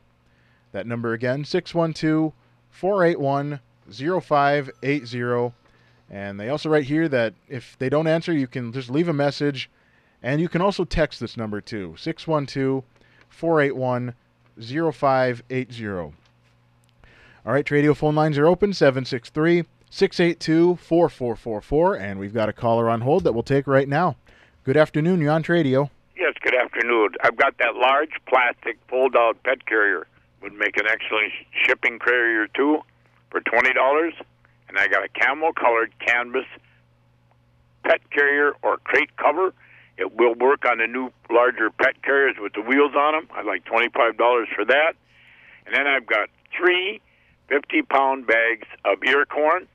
That 0.72 0.86
number 0.86 1.12
again, 1.12 1.44
612 1.44 2.32
481 2.70 3.60
0580. 3.90 5.52
And 6.10 6.40
they 6.40 6.48
also 6.48 6.68
write 6.68 6.84
here 6.84 7.08
that 7.08 7.34
if 7.48 7.76
they 7.78 7.88
don't 7.88 8.06
answer, 8.06 8.32
you 8.32 8.46
can 8.46 8.72
just 8.72 8.90
leave 8.90 9.08
a 9.08 9.12
message. 9.12 9.70
And 10.22 10.40
you 10.40 10.48
can 10.48 10.62
also 10.62 10.84
text 10.84 11.20
this 11.20 11.36
number 11.36 11.60
too, 11.60 11.94
612 11.98 12.84
481 13.28 14.14
0580. 14.92 15.88
All 17.46 17.54
right, 17.54 17.64
Tradio 17.64 17.96
phone 17.96 18.14
lines 18.14 18.36
are 18.36 18.46
open, 18.46 18.72
763 18.72 19.64
682 19.90 20.76
4444. 20.76 21.96
And 21.96 22.18
we've 22.18 22.34
got 22.34 22.48
a 22.48 22.52
caller 22.52 22.90
on 22.90 23.02
hold 23.02 23.24
that 23.24 23.32
we'll 23.32 23.42
take 23.42 23.66
right 23.66 23.88
now. 23.88 24.16
Good 24.64 24.76
afternoon, 24.76 25.20
you're 25.20 25.30
on 25.30 25.42
Tradio. 25.42 25.90
Yes, 26.16 26.34
good 26.42 26.54
afternoon. 26.54 27.10
I've 27.22 27.36
got 27.36 27.56
that 27.58 27.76
large 27.76 28.10
plastic 28.28 28.78
fold 28.88 29.14
out 29.16 29.42
pet 29.44 29.64
carrier. 29.66 30.06
Would 30.42 30.52
make 30.52 30.76
an 30.76 30.86
excellent 30.88 31.32
shipping 31.64 31.98
carrier 31.98 32.48
too 32.48 32.82
for 33.30 33.40
twenty 33.40 33.72
dollars. 33.72 34.14
And 34.68 34.78
I 34.78 34.88
got 34.88 35.04
a 35.04 35.08
camel 35.08 35.52
colored 35.52 35.92
canvas 35.98 36.44
pet 37.84 38.00
carrier 38.10 38.52
or 38.62 38.76
crate 38.78 39.16
cover. 39.16 39.54
It 39.96 40.14
will 40.16 40.34
work 40.34 40.64
on 40.64 40.78
the 40.78 40.86
new 40.86 41.10
larger 41.30 41.70
pet 41.70 42.02
carriers 42.02 42.36
with 42.38 42.52
the 42.52 42.60
wheels 42.60 42.92
on 42.94 43.14
them. 43.14 43.28
I'd 43.34 43.46
like 43.46 43.64
twenty 43.64 43.88
five 43.88 44.16
dollars 44.16 44.48
for 44.54 44.64
that. 44.64 44.92
And 45.66 45.74
then 45.74 45.86
I've 45.86 46.06
got 46.06 46.28
three 46.56 47.00
50 47.48 47.82
pound 47.82 48.26
bags 48.26 48.66
of 48.84 49.02
ear 49.04 49.24
corn. 49.24 49.66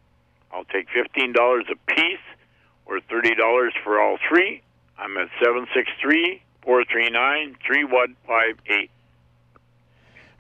I'll 0.51 0.65
take 0.65 0.87
$15 0.89 1.35
a 1.71 1.93
piece 1.93 2.19
or 2.85 2.99
$30 2.99 3.71
for 3.83 3.99
all 3.99 4.17
three. 4.29 4.61
I'm 4.97 5.17
at 5.17 5.29
763 5.39 6.41
439 6.63 7.57
3158. 7.65 8.91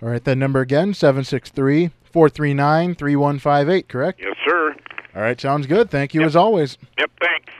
All 0.01 0.09
right, 0.09 0.23
that 0.23 0.35
number 0.35 0.59
again, 0.61 0.93
763 0.93 1.91
439 2.13 2.95
3158, 2.95 3.89
correct? 3.89 4.19
Yes, 4.21 4.35
sir. 4.47 4.75
All 5.15 5.21
right, 5.21 5.39
sounds 5.41 5.65
good. 5.65 5.89
Thank 5.89 6.13
you 6.13 6.21
as 6.21 6.35
always. 6.35 6.77
Yep, 6.99 7.11
thanks. 7.19 7.53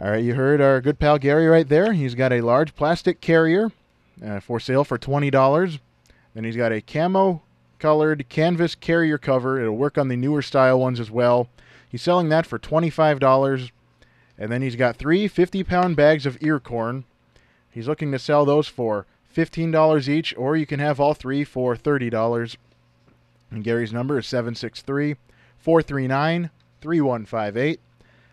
All 0.00 0.10
right, 0.10 0.24
you 0.24 0.34
heard 0.34 0.60
our 0.60 0.80
good 0.80 0.98
pal 0.98 1.16
Gary 1.18 1.46
right 1.46 1.68
there. 1.68 1.92
He's 1.92 2.16
got 2.16 2.32
a 2.32 2.40
large 2.40 2.74
plastic 2.74 3.20
carrier 3.20 3.70
uh, 4.24 4.40
for 4.40 4.58
sale 4.58 4.82
for 4.82 4.98
$20. 4.98 5.78
Then 6.34 6.44
he's 6.44 6.56
got 6.56 6.72
a 6.72 6.80
camo 6.80 7.42
colored 7.78 8.28
canvas 8.28 8.74
carrier 8.74 9.16
cover. 9.16 9.60
It'll 9.60 9.76
work 9.76 9.96
on 9.96 10.08
the 10.08 10.16
newer 10.16 10.42
style 10.42 10.80
ones 10.80 10.98
as 10.98 11.10
well. 11.10 11.48
He's 11.88 12.02
selling 12.02 12.28
that 12.30 12.46
for 12.46 12.58
$25. 12.58 13.70
And 14.38 14.50
then 14.50 14.62
he's 14.62 14.76
got 14.76 14.96
three 14.96 15.28
50 15.28 15.62
pound 15.64 15.96
bags 15.96 16.26
of 16.26 16.38
ear 16.40 16.58
corn. 16.58 17.04
He's 17.70 17.86
looking 17.86 18.10
to 18.12 18.18
sell 18.18 18.44
those 18.44 18.66
for 18.66 19.06
$15 19.34 20.08
each, 20.08 20.34
or 20.36 20.56
you 20.56 20.66
can 20.66 20.80
have 20.80 20.98
all 20.98 21.14
three 21.14 21.44
for 21.44 21.76
$30. 21.76 22.56
And 23.50 23.64
Gary's 23.64 23.92
number 23.92 24.18
is 24.18 24.26
763 24.26 25.16
439 25.58 26.50
3158. 26.80 27.80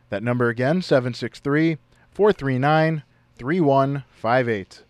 That 0.10 0.24
number 0.24 0.50
again, 0.50 0.82
763 0.82 1.78
439 2.12 3.04
3158. 3.38 4.84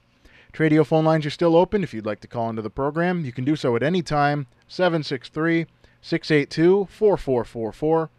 Tradio 0.54 0.86
phone 0.86 1.06
lines 1.06 1.26
are 1.26 1.32
still 1.32 1.56
open. 1.56 1.84
If 1.84 1.94
you'd 1.94 2.06
like 2.06 2.20
to 2.22 2.28
call 2.28 2.50
into 2.50 2.62
the 2.62 2.70
program, 2.70 3.26
you 3.26 3.32
can 3.32 3.46
do 3.46 3.56
so 3.56 3.76
at 3.76 3.84
any 3.84 4.02
time, 4.02 4.48
763 4.68 5.68
682 6.02 6.88
4444. 6.90 8.10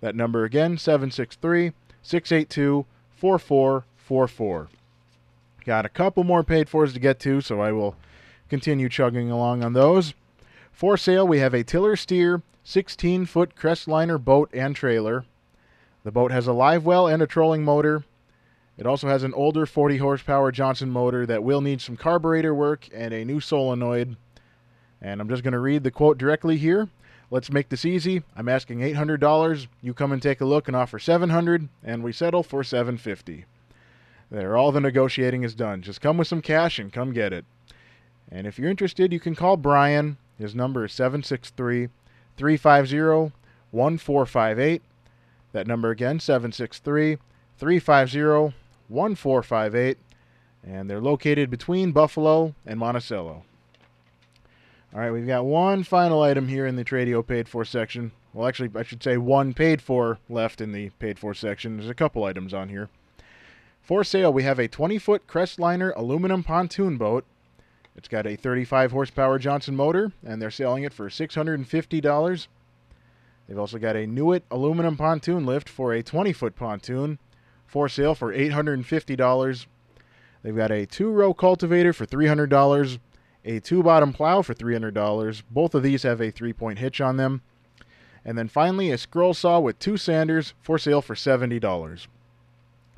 That 0.00 0.16
number 0.16 0.44
again, 0.44 0.78
763 0.78 1.72
682 2.02 2.86
4444. 3.16 4.68
Got 5.64 5.86
a 5.86 5.90
couple 5.90 6.24
more 6.24 6.42
paid 6.42 6.68
fors 6.68 6.92
to 6.92 7.00
get 7.00 7.20
to, 7.20 7.40
so 7.40 7.60
I 7.60 7.72
will 7.72 7.94
continue 8.48 8.88
chugging 8.88 9.30
along 9.30 9.62
on 9.62 9.74
those. 9.74 10.14
For 10.72 10.96
sale, 10.96 11.26
we 11.26 11.38
have 11.38 11.54
a 11.54 11.62
tiller 11.62 11.94
steer 11.96 12.42
16 12.64 13.26
foot 13.26 13.54
Crestliner 13.54 14.22
boat 14.22 14.50
and 14.52 14.74
trailer. 14.74 15.24
The 16.04 16.10
boat 16.10 16.32
has 16.32 16.46
a 16.46 16.52
live 16.52 16.84
well 16.84 17.06
and 17.06 17.22
a 17.22 17.26
trolling 17.26 17.62
motor. 17.62 18.04
It 18.76 18.86
also 18.86 19.06
has 19.06 19.22
an 19.22 19.34
older 19.34 19.66
40 19.66 19.98
horsepower 19.98 20.50
Johnson 20.50 20.90
motor 20.90 21.26
that 21.26 21.44
will 21.44 21.60
need 21.60 21.80
some 21.80 21.96
carburetor 21.96 22.54
work 22.54 22.88
and 22.92 23.12
a 23.12 23.24
new 23.24 23.38
solenoid. 23.38 24.16
And 25.00 25.20
I'm 25.20 25.28
just 25.28 25.42
going 25.42 25.52
to 25.52 25.58
read 25.58 25.84
the 25.84 25.90
quote 25.90 26.18
directly 26.18 26.56
here. 26.56 26.88
Let's 27.30 27.52
make 27.52 27.68
this 27.68 27.84
easy. 27.84 28.22
I'm 28.36 28.48
asking 28.48 28.80
$800. 28.80 29.66
You 29.80 29.94
come 29.94 30.12
and 30.12 30.22
take 30.22 30.40
a 30.40 30.46
look 30.46 30.68
and 30.68 30.76
offer 30.76 30.98
700 30.98 31.68
and 31.84 32.02
we 32.02 32.12
settle 32.12 32.42
for 32.42 32.64
750. 32.64 33.44
There, 34.30 34.56
all 34.56 34.72
the 34.72 34.80
negotiating 34.80 35.42
is 35.42 35.54
done. 35.54 35.82
Just 35.82 36.00
come 36.00 36.16
with 36.16 36.28
some 36.28 36.42
cash 36.42 36.78
and 36.78 36.92
come 36.92 37.12
get 37.12 37.32
it. 37.32 37.44
And 38.30 38.46
if 38.46 38.58
you're 38.58 38.70
interested, 38.70 39.12
you 39.12 39.20
can 39.20 39.34
call 39.34 39.56
Brian. 39.56 40.16
His 40.42 40.54
number 40.56 40.84
is 40.84 40.92
763 40.92 41.88
350 42.36 43.32
1458. 43.70 44.82
That 45.52 45.66
number 45.68 45.90
again, 45.90 46.18
763 46.18 47.18
350 47.58 48.54
1458. 48.88 49.98
And 50.64 50.90
they're 50.90 51.00
located 51.00 51.48
between 51.48 51.92
Buffalo 51.92 52.54
and 52.66 52.78
Monticello. 52.78 53.44
All 54.92 55.00
right, 55.00 55.12
we've 55.12 55.26
got 55.26 55.44
one 55.44 55.84
final 55.84 56.22
item 56.22 56.48
here 56.48 56.66
in 56.66 56.76
the 56.76 56.84
Tradio 56.84 57.26
paid 57.26 57.48
for 57.48 57.64
section. 57.64 58.10
Well, 58.34 58.48
actually, 58.48 58.70
I 58.74 58.82
should 58.82 59.02
say 59.02 59.16
one 59.16 59.54
paid 59.54 59.80
for 59.80 60.18
left 60.28 60.60
in 60.60 60.72
the 60.72 60.90
paid 60.98 61.18
for 61.18 61.34
section. 61.34 61.76
There's 61.76 61.88
a 61.88 61.94
couple 61.94 62.24
items 62.24 62.52
on 62.52 62.68
here. 62.68 62.88
For 63.80 64.04
sale, 64.04 64.32
we 64.32 64.42
have 64.42 64.58
a 64.58 64.68
20 64.68 64.98
foot 64.98 65.26
Crestliner 65.26 65.92
aluminum 65.96 66.42
pontoon 66.42 66.96
boat. 66.96 67.24
It's 67.96 68.08
got 68.08 68.26
a 68.26 68.36
35 68.36 68.92
horsepower 68.92 69.38
Johnson 69.38 69.76
motor, 69.76 70.12
and 70.24 70.40
they're 70.40 70.50
selling 70.50 70.84
it 70.84 70.94
for 70.94 71.08
$650. 71.08 72.46
They've 73.46 73.58
also 73.58 73.78
got 73.78 73.96
a 73.96 74.06
Newitt 74.06 74.42
aluminum 74.50 74.96
pontoon 74.96 75.44
lift 75.44 75.68
for 75.68 75.92
a 75.92 76.02
20 76.02 76.32
foot 76.32 76.56
pontoon 76.56 77.18
for 77.66 77.88
sale 77.88 78.14
for 78.14 78.32
$850. 78.32 79.66
They've 80.42 80.56
got 80.56 80.70
a 80.70 80.86
two 80.86 81.10
row 81.10 81.34
cultivator 81.34 81.92
for 81.92 82.06
$300, 82.06 82.98
a 83.44 83.60
two 83.60 83.82
bottom 83.82 84.12
plow 84.12 84.42
for 84.42 84.54
$300. 84.54 85.42
Both 85.50 85.74
of 85.74 85.82
these 85.82 86.02
have 86.02 86.20
a 86.20 86.30
three 86.30 86.52
point 86.52 86.78
hitch 86.78 87.00
on 87.00 87.16
them. 87.16 87.42
And 88.24 88.38
then 88.38 88.48
finally, 88.48 88.90
a 88.90 88.98
scroll 88.98 89.34
saw 89.34 89.58
with 89.58 89.78
two 89.78 89.96
sanders 89.96 90.54
for 90.62 90.78
sale 90.78 91.02
for 91.02 91.14
$70. 91.14 92.06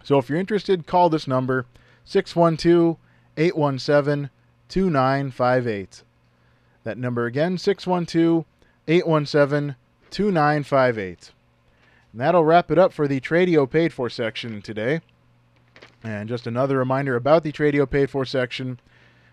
So 0.02 0.18
if 0.18 0.28
you're 0.28 0.38
interested, 0.38 0.86
call 0.86 1.08
this 1.08 1.26
number 1.26 1.66
612 2.04 2.98
817 3.36 4.30
2958. 4.68 6.02
That 6.84 6.98
number 6.98 7.26
again, 7.26 7.58
612 7.58 8.44
817 8.86 9.76
2958. 10.10 11.32
And 12.12 12.20
that'll 12.20 12.44
wrap 12.44 12.70
it 12.70 12.78
up 12.78 12.92
for 12.92 13.08
the 13.08 13.20
Tradio 13.20 13.68
paid 13.68 13.92
for 13.92 14.08
section 14.08 14.62
today. 14.62 15.00
And 16.04 16.28
just 16.28 16.46
another 16.46 16.78
reminder 16.78 17.16
about 17.16 17.42
the 17.42 17.52
Tradio 17.52 17.90
paid 17.90 18.10
for 18.10 18.24
section. 18.24 18.78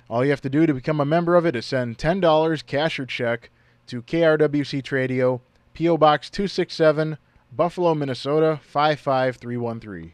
All 0.09 0.23
you 0.23 0.31
have 0.31 0.41
to 0.41 0.49
do 0.49 0.65
to 0.65 0.73
become 0.73 0.99
a 0.99 1.05
member 1.05 1.35
of 1.35 1.45
it 1.45 1.55
is 1.55 1.65
send 1.65 1.97
$10 1.97 2.65
cash 2.65 2.99
or 2.99 3.05
check 3.05 3.49
to 3.87 4.01
KRWC 4.01 4.81
Tradio, 4.81 5.41
P.O. 5.73 5.97
Box 5.97 6.29
267, 6.29 7.17
Buffalo, 7.51 7.93
Minnesota 7.93 8.59
55313. 8.63 10.13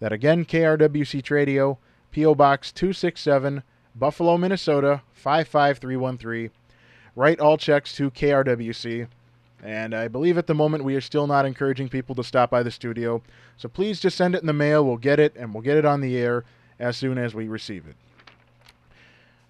That 0.00 0.12
again, 0.12 0.44
KRWC 0.44 1.22
Tradio, 1.22 1.78
P.O. 2.10 2.34
Box 2.34 2.72
267, 2.72 3.62
Buffalo, 3.94 4.36
Minnesota 4.36 5.02
55313. 5.12 6.50
Write 7.16 7.40
all 7.40 7.56
checks 7.56 7.94
to 7.94 8.10
KRWC. 8.10 9.06
And 9.62 9.94
I 9.94 10.08
believe 10.08 10.36
at 10.36 10.46
the 10.46 10.54
moment 10.54 10.84
we 10.84 10.94
are 10.94 11.00
still 11.00 11.26
not 11.26 11.46
encouraging 11.46 11.88
people 11.88 12.14
to 12.16 12.24
stop 12.24 12.50
by 12.50 12.62
the 12.62 12.70
studio. 12.70 13.22
So 13.56 13.68
please 13.68 14.00
just 14.00 14.16
send 14.16 14.34
it 14.34 14.40
in 14.42 14.46
the 14.46 14.52
mail. 14.52 14.84
We'll 14.84 14.96
get 14.96 15.18
it 15.18 15.34
and 15.36 15.54
we'll 15.54 15.62
get 15.62 15.78
it 15.78 15.84
on 15.84 16.00
the 16.00 16.16
air 16.16 16.44
as 16.78 16.96
soon 16.96 17.18
as 17.18 17.34
we 17.34 17.48
receive 17.48 17.86
it. 17.86 17.96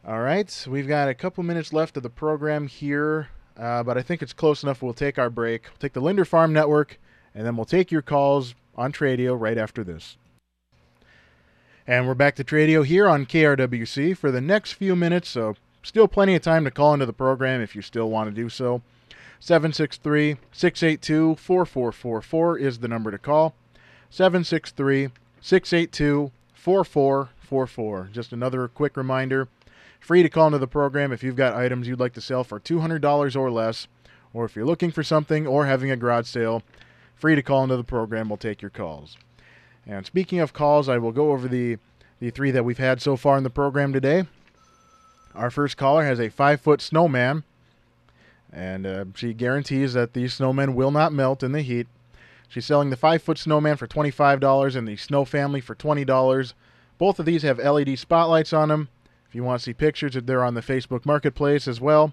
All 0.06 0.20
right, 0.20 0.66
we've 0.68 0.86
got 0.86 1.08
a 1.08 1.14
couple 1.14 1.42
minutes 1.42 1.72
left 1.72 1.96
of 1.96 2.02
the 2.02 2.10
program 2.10 2.66
here, 2.66 3.28
uh, 3.56 3.82
but 3.82 3.96
I 3.96 4.02
think 4.02 4.20
it's 4.20 4.34
close 4.34 4.62
enough. 4.62 4.82
We'll 4.82 4.92
take 4.92 5.18
our 5.18 5.30
break, 5.30 5.62
we'll 5.64 5.78
take 5.78 5.94
the 5.94 6.00
Linder 6.00 6.26
Farm 6.26 6.52
Network, 6.52 7.00
and 7.34 7.46
then 7.46 7.56
we'll 7.56 7.64
take 7.64 7.90
your 7.90 8.02
calls 8.02 8.54
on 8.74 8.92
Tradio 8.92 9.34
right 9.40 9.56
after 9.56 9.82
this. 9.82 10.18
And 11.86 12.06
we're 12.06 12.14
back 12.14 12.34
to 12.36 12.44
Tradio 12.44 12.82
here 12.82 13.06
on 13.06 13.26
KRWC 13.26 14.16
for 14.16 14.30
the 14.30 14.40
next 14.40 14.72
few 14.72 14.96
minutes, 14.96 15.28
so 15.28 15.54
still 15.82 16.08
plenty 16.08 16.34
of 16.34 16.40
time 16.40 16.64
to 16.64 16.70
call 16.70 16.94
into 16.94 17.04
the 17.04 17.12
program 17.12 17.60
if 17.60 17.76
you 17.76 17.82
still 17.82 18.08
want 18.08 18.30
to 18.30 18.34
do 18.34 18.48
so. 18.48 18.80
763 19.38 20.38
682 20.50 21.34
4444 21.34 22.58
is 22.58 22.78
the 22.78 22.88
number 22.88 23.10
to 23.10 23.18
call. 23.18 23.54
763 24.08 25.10
682 25.42 26.32
4444. 26.54 28.08
Just 28.10 28.32
another 28.32 28.66
quick 28.66 28.96
reminder 28.96 29.48
free 30.00 30.22
to 30.22 30.30
call 30.30 30.46
into 30.46 30.58
the 30.58 30.66
program 30.66 31.12
if 31.12 31.22
you've 31.22 31.36
got 31.36 31.54
items 31.54 31.86
you'd 31.86 32.00
like 32.00 32.14
to 32.14 32.20
sell 32.22 32.44
for 32.44 32.60
$200 32.60 33.36
or 33.36 33.50
less, 33.50 33.88
or 34.32 34.46
if 34.46 34.56
you're 34.56 34.64
looking 34.64 34.90
for 34.90 35.02
something 35.02 35.46
or 35.46 35.66
having 35.66 35.90
a 35.90 35.96
garage 35.96 36.28
sale. 36.28 36.62
Free 37.14 37.34
to 37.34 37.42
call 37.42 37.62
into 37.62 37.76
the 37.76 37.84
program. 37.84 38.30
We'll 38.30 38.38
take 38.38 38.62
your 38.62 38.70
calls. 38.70 39.18
And 39.86 40.06
speaking 40.06 40.40
of 40.40 40.52
calls, 40.52 40.88
I 40.88 40.98
will 40.98 41.12
go 41.12 41.32
over 41.32 41.48
the, 41.48 41.78
the 42.20 42.30
three 42.30 42.50
that 42.50 42.64
we've 42.64 42.78
had 42.78 43.02
so 43.02 43.16
far 43.16 43.36
in 43.36 43.44
the 43.44 43.50
program 43.50 43.92
today. 43.92 44.24
Our 45.34 45.50
first 45.50 45.76
caller 45.76 46.04
has 46.04 46.20
a 46.20 46.28
five 46.28 46.60
foot 46.60 46.80
snowman 46.80 47.44
and 48.54 48.86
uh, 48.86 49.04
she 49.14 49.34
guarantees 49.34 49.94
that 49.94 50.12
these 50.12 50.38
snowmen 50.38 50.74
will 50.74 50.92
not 50.92 51.12
melt 51.12 51.42
in 51.42 51.52
the 51.52 51.62
heat. 51.62 51.88
She's 52.48 52.64
selling 52.64 52.90
the 52.90 52.96
five 52.96 53.22
foot 53.22 53.36
snowman 53.36 53.76
for 53.76 53.88
$25 53.88 54.76
and 54.76 54.86
the 54.86 54.96
snow 54.96 55.24
family 55.24 55.60
for 55.60 55.74
$20. 55.74 56.54
Both 56.96 57.18
of 57.18 57.26
these 57.26 57.42
have 57.42 57.58
LED 57.58 57.98
spotlights 57.98 58.52
on 58.52 58.68
them. 58.68 58.88
If 59.28 59.34
you 59.34 59.42
want 59.42 59.58
to 59.60 59.64
see 59.64 59.74
pictures, 59.74 60.14
they're 60.14 60.44
on 60.44 60.54
the 60.54 60.60
Facebook 60.60 61.04
Marketplace 61.04 61.66
as 61.66 61.80
well. 61.80 62.12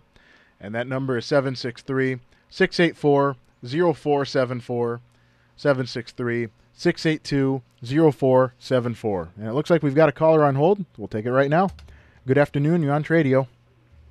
And 0.60 0.74
that 0.74 0.88
number 0.88 1.18
is 1.18 1.26
763 1.28 2.18
684 2.50 3.36
0474. 3.64 5.02
763 5.56 6.48
682 6.82 7.62
0474. 8.12 9.30
And 9.38 9.48
it 9.48 9.54
looks 9.54 9.70
like 9.70 9.84
we've 9.84 9.94
got 9.94 10.10
a 10.10 10.12
caller 10.12 10.44
on 10.44 10.56
hold. 10.56 10.84
We'll 10.98 11.08
take 11.08 11.26
it 11.26 11.32
right 11.32 11.50
now. 11.50 11.70
Good 12.26 12.40
afternoon. 12.40 12.82
You're 12.82 12.94
on 12.94 13.04
Tradio. 13.04 13.48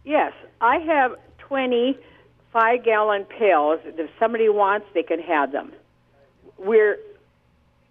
Yes, 0.04 0.32
I 0.60 0.78
have 0.78 1.16
20 1.38 1.98
five 2.52 2.84
gallon 2.84 3.24
pails. 3.24 3.80
If 3.84 4.08
somebody 4.20 4.48
wants, 4.48 4.86
they 4.94 5.02
can 5.02 5.20
have 5.20 5.50
them. 5.52 5.72
We're, 6.58 6.98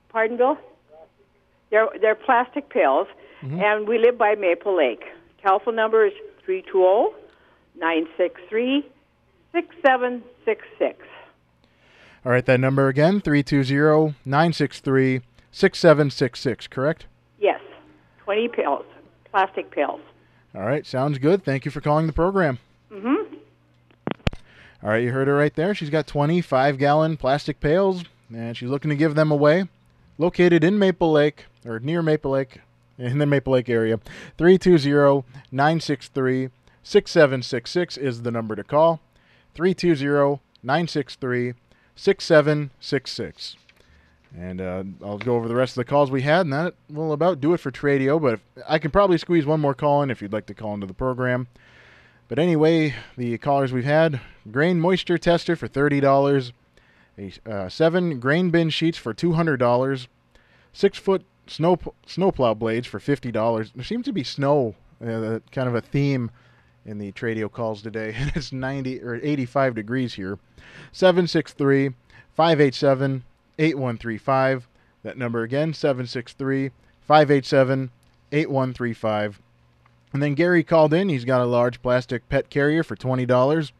pardon, 0.09 0.37
Bill? 0.37 0.57
They're, 1.71 1.87
they're 2.01 2.15
plastic 2.15 2.69
pails, 2.69 3.07
Mm-hmm. 3.41 3.59
and 3.61 3.87
we 3.87 3.97
live 3.99 4.17
by 4.17 4.35
Maple 4.35 4.75
Lake. 4.75 5.03
Telephone 5.41 5.77
number 5.77 6.05
is 6.05 6.11
320 6.43 7.15
963 7.79 8.85
6766. 9.53 10.97
All 12.29 12.33
right, 12.33 12.45
that 12.45 12.59
number 12.59 12.89
again 12.89 13.21
320 13.21 14.13
963 14.23 15.21
6766, 15.51 16.67
correct? 16.67 17.07
Yes, 17.39 17.59
20 18.19 18.49
pails, 18.49 18.85
plastic 19.31 19.71
pails. 19.71 19.99
All 20.53 20.61
right, 20.61 20.85
sounds 20.85 21.17
good. 21.17 21.43
Thank 21.43 21.65
you 21.65 21.71
for 21.71 21.81
calling 21.81 22.05
the 22.05 22.13
program. 22.13 22.59
Mm-hmm. 22.91 23.33
All 24.83 24.89
right, 24.91 25.01
you 25.01 25.11
heard 25.11 25.27
her 25.27 25.35
right 25.35 25.55
there. 25.55 25.73
She's 25.73 25.89
got 25.89 26.05
25 26.05 26.77
gallon 26.77 27.17
plastic 27.17 27.59
pails, 27.59 28.03
and 28.31 28.55
she's 28.55 28.69
looking 28.69 28.89
to 28.89 28.95
give 28.95 29.15
them 29.15 29.31
away. 29.31 29.67
Located 30.19 30.63
in 30.63 30.77
Maple 30.77 31.11
Lake, 31.11 31.45
or 31.65 31.79
near 31.79 32.03
Maple 32.03 32.29
Lake, 32.29 32.61
in 32.99 33.17
the 33.17 33.25
Maple 33.25 33.53
Lake 33.53 33.69
area. 33.69 33.99
320 34.37 35.25
963 35.51 36.49
6766 36.83 37.97
is 37.97 38.21
the 38.21 38.29
number 38.29 38.55
to 38.55 38.63
call. 38.63 38.99
320 39.55 40.39
963 40.61 41.53
6766. 41.99 43.55
And 44.37 44.61
uh, 44.61 44.83
I'll 45.03 45.17
go 45.17 45.35
over 45.35 45.47
the 45.47 45.55
rest 45.55 45.71
of 45.71 45.81
the 45.81 45.89
calls 45.89 46.09
we 46.09 46.21
had, 46.21 46.45
and 46.45 46.53
that 46.53 46.75
will 46.89 47.11
about 47.11 47.41
do 47.41 47.53
it 47.53 47.59
for 47.59 47.71
Tradio. 47.71 48.21
But 48.21 48.35
if, 48.35 48.41
I 48.67 48.79
can 48.79 48.91
probably 48.91 49.17
squeeze 49.17 49.45
one 49.45 49.59
more 49.59 49.73
call 49.73 50.01
in 50.01 50.09
if 50.09 50.21
you'd 50.21 50.31
like 50.31 50.45
to 50.45 50.53
call 50.53 50.73
into 50.73 50.87
the 50.87 50.93
program. 50.93 51.47
But 52.29 52.39
anyway, 52.39 52.95
the 53.17 53.37
callers 53.39 53.73
we've 53.73 53.83
had 53.83 54.21
grain 54.49 54.79
moisture 54.79 55.17
tester 55.17 55.55
for 55.55 55.67
$30, 55.67 56.51
a 57.17 57.33
uh, 57.51 57.69
seven 57.69 58.19
grain 58.19 58.49
bin 58.49 58.69
sheets 58.69 58.97
for 58.97 59.13
$200, 59.13 60.07
six 60.71 60.97
foot 60.97 61.25
snow 61.47 61.77
snowplow 62.05 62.53
blades 62.53 62.87
for 62.87 62.99
$50. 62.99 63.73
There 63.73 63.83
seems 63.83 64.05
to 64.05 64.13
be 64.13 64.23
snow, 64.23 64.75
uh, 65.03 65.39
kind 65.51 65.67
of 65.67 65.75
a 65.75 65.81
theme 65.81 66.31
in 66.85 66.97
the 66.97 67.11
Tradio 67.11 67.51
calls 67.51 67.81
today. 67.81 68.15
it's 68.35 68.51
90 68.51 69.01
or 69.01 69.19
85 69.21 69.75
degrees 69.75 70.13
here. 70.13 70.39
763 70.91 71.93
587 72.35 73.23
8135. 73.57 74.67
That 75.03 75.17
number 75.17 75.43
again, 75.43 75.73
763 75.73 76.71
587 77.01 77.91
8135. 78.31 79.41
And 80.13 80.23
then 80.23 80.33
Gary 80.33 80.63
called 80.63 80.93
in. 80.93 81.09
He's 81.09 81.25
got 81.25 81.41
a 81.41 81.45
large 81.45 81.81
plastic 81.81 82.27
pet 82.29 82.49
carrier 82.49 82.83
for 82.83 82.95
$20, 82.95 83.71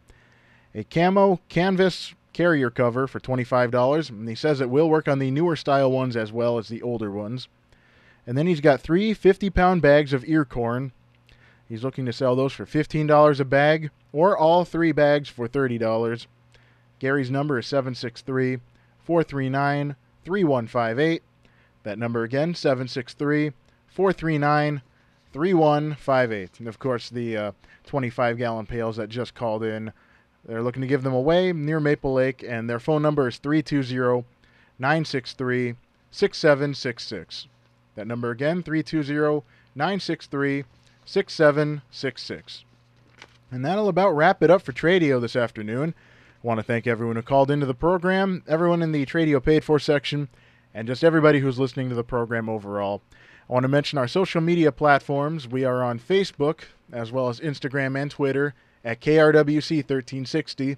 a 0.76 0.84
camo 0.84 1.40
canvas 1.50 2.14
carrier 2.34 2.70
cover 2.70 3.08
for 3.08 3.20
$25, 3.20 4.10
and 4.10 4.30
he 4.30 4.36
says 4.36 4.62
it 4.62 4.70
will 4.70 4.90
work 4.90 5.08
on 5.08 5.20
the 5.20 5.32
newer 5.32 5.56
style 5.56 5.92
ones 5.92 6.16
as 6.16 6.32
well 6.32 6.58
as 6.58 6.68
the 6.68 6.82
older 6.82 7.12
ones. 7.12 7.48
And 8.28 8.38
then 8.38 8.48
he's 8.48 8.62
got 8.62 8.80
three 8.80 9.14
50 9.14 9.50
pound 9.50 9.82
bags 9.82 10.14
of 10.14 10.24
ear 10.28 10.46
corn. 10.46 10.92
He's 11.70 11.84
looking 11.84 12.08
to 12.08 12.14
sell 12.14 12.36
those 12.36 12.52
for 12.52 12.66
$15 12.66 13.40
a 13.40 13.46
bag 13.46 13.92
or 14.12 14.36
all 14.36 14.66
three 14.66 14.92
bags 14.92 15.30
for 15.30 15.48
$30. 15.48 16.26
Gary's 16.98 17.30
number 17.30 17.60
is 17.60 17.68
763 17.68 18.58
439 19.06 19.96
3158. 20.26 21.24
That 21.84 22.00
number 22.00 22.24
again, 22.24 22.56
763 22.56 23.52
439 23.88 24.82
3158. 25.32 26.60
And 26.60 26.68
of 26.68 26.80
course, 26.80 27.10
the 27.10 27.38
uh, 27.38 27.52
25 27.86 28.38
gallon 28.38 28.66
pails 28.66 28.98
that 28.98 29.10
just 29.10 29.36
called 29.36 29.64
in 29.64 29.94
They're 30.46 30.64
looking 30.64 30.82
to 30.82 30.88
give 30.88 31.04
them 31.04 31.14
away 31.14 31.54
near 31.54 31.80
Maple 31.80 32.14
Lake, 32.14 32.44
and 32.48 32.70
their 32.70 32.80
phone 32.80 33.04
number 33.04 33.28
is 33.28 33.38
320 33.38 34.26
963 34.80 35.76
6766. 36.12 37.48
That 37.96 38.08
number 38.08 38.32
again, 38.32 38.64
320 38.64 39.44
963 39.76 40.64
6766. 41.10 42.66
And 43.52 43.66
that'll 43.66 43.90
about 43.90 44.12
wrap 44.12 44.44
it 44.44 44.52
up 44.52 44.62
for 44.62 44.74
Tradio 44.74 45.20
this 45.20 45.36
afternoon. 45.36 45.96
I 46.44 46.48
want 46.48 46.60
to 46.60 46.64
thank 46.64 46.86
everyone 46.86 47.16
who 47.16 47.24
called 47.24 47.50
into 47.50 47.66
the 47.66 47.74
program, 47.74 48.44
everyone 48.48 48.84
in 48.84 48.92
the 48.92 49.08
Tradio 49.08 49.44
paid 49.44 49.64
for 49.64 49.80
section, 49.80 50.30
and 50.72 50.88
just 50.88 51.04
everybody 51.04 51.40
who's 51.40 51.58
listening 51.58 51.90
to 51.90 51.96
the 51.96 52.04
program 52.04 52.48
overall. 52.48 53.02
I 53.50 53.54
want 53.54 53.64
to 53.64 53.70
mention 53.70 53.98
our 53.98 54.08
social 54.08 54.40
media 54.40 54.72
platforms. 54.72 55.48
We 55.48 55.66
are 55.66 55.84
on 55.84 55.98
Facebook 55.98 56.60
as 56.94 57.12
well 57.12 57.28
as 57.28 57.40
Instagram 57.40 58.00
and 58.00 58.12
Twitter 58.12 58.54
at 58.86 59.02
KRWC1360. 59.02 60.78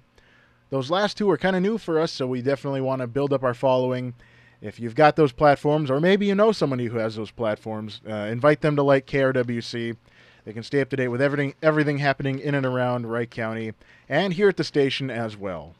Those 0.70 0.90
last 0.90 1.18
two 1.18 1.30
are 1.30 1.36
kind 1.36 1.56
of 1.56 1.62
new 1.62 1.76
for 1.76 2.00
us, 2.00 2.10
so 2.10 2.26
we 2.26 2.40
definitely 2.40 2.80
want 2.80 3.02
to 3.02 3.06
build 3.06 3.34
up 3.34 3.42
our 3.42 3.52
following. 3.52 4.14
If 4.62 4.80
you've 4.80 4.94
got 4.94 5.16
those 5.16 5.32
platforms, 5.32 5.90
or 5.90 6.00
maybe 6.00 6.24
you 6.24 6.34
know 6.34 6.52
somebody 6.52 6.86
who 6.86 6.96
has 6.96 7.16
those 7.16 7.30
platforms, 7.30 8.00
uh, 8.08 8.28
invite 8.30 8.62
them 8.62 8.76
to 8.76 8.82
like 8.82 9.06
KRWC. 9.06 9.96
They 10.44 10.52
can 10.52 10.62
stay 10.62 10.80
up 10.80 10.88
to 10.90 10.96
date 10.96 11.08
with 11.08 11.22
everything 11.22 11.54
everything 11.62 11.98
happening 11.98 12.38
in 12.38 12.54
and 12.54 12.66
around 12.66 13.06
Wright 13.06 13.30
County 13.30 13.72
and 14.08 14.32
here 14.32 14.48
at 14.48 14.56
the 14.56 14.64
station 14.64 15.10
as 15.10 15.36
well. 15.36 15.74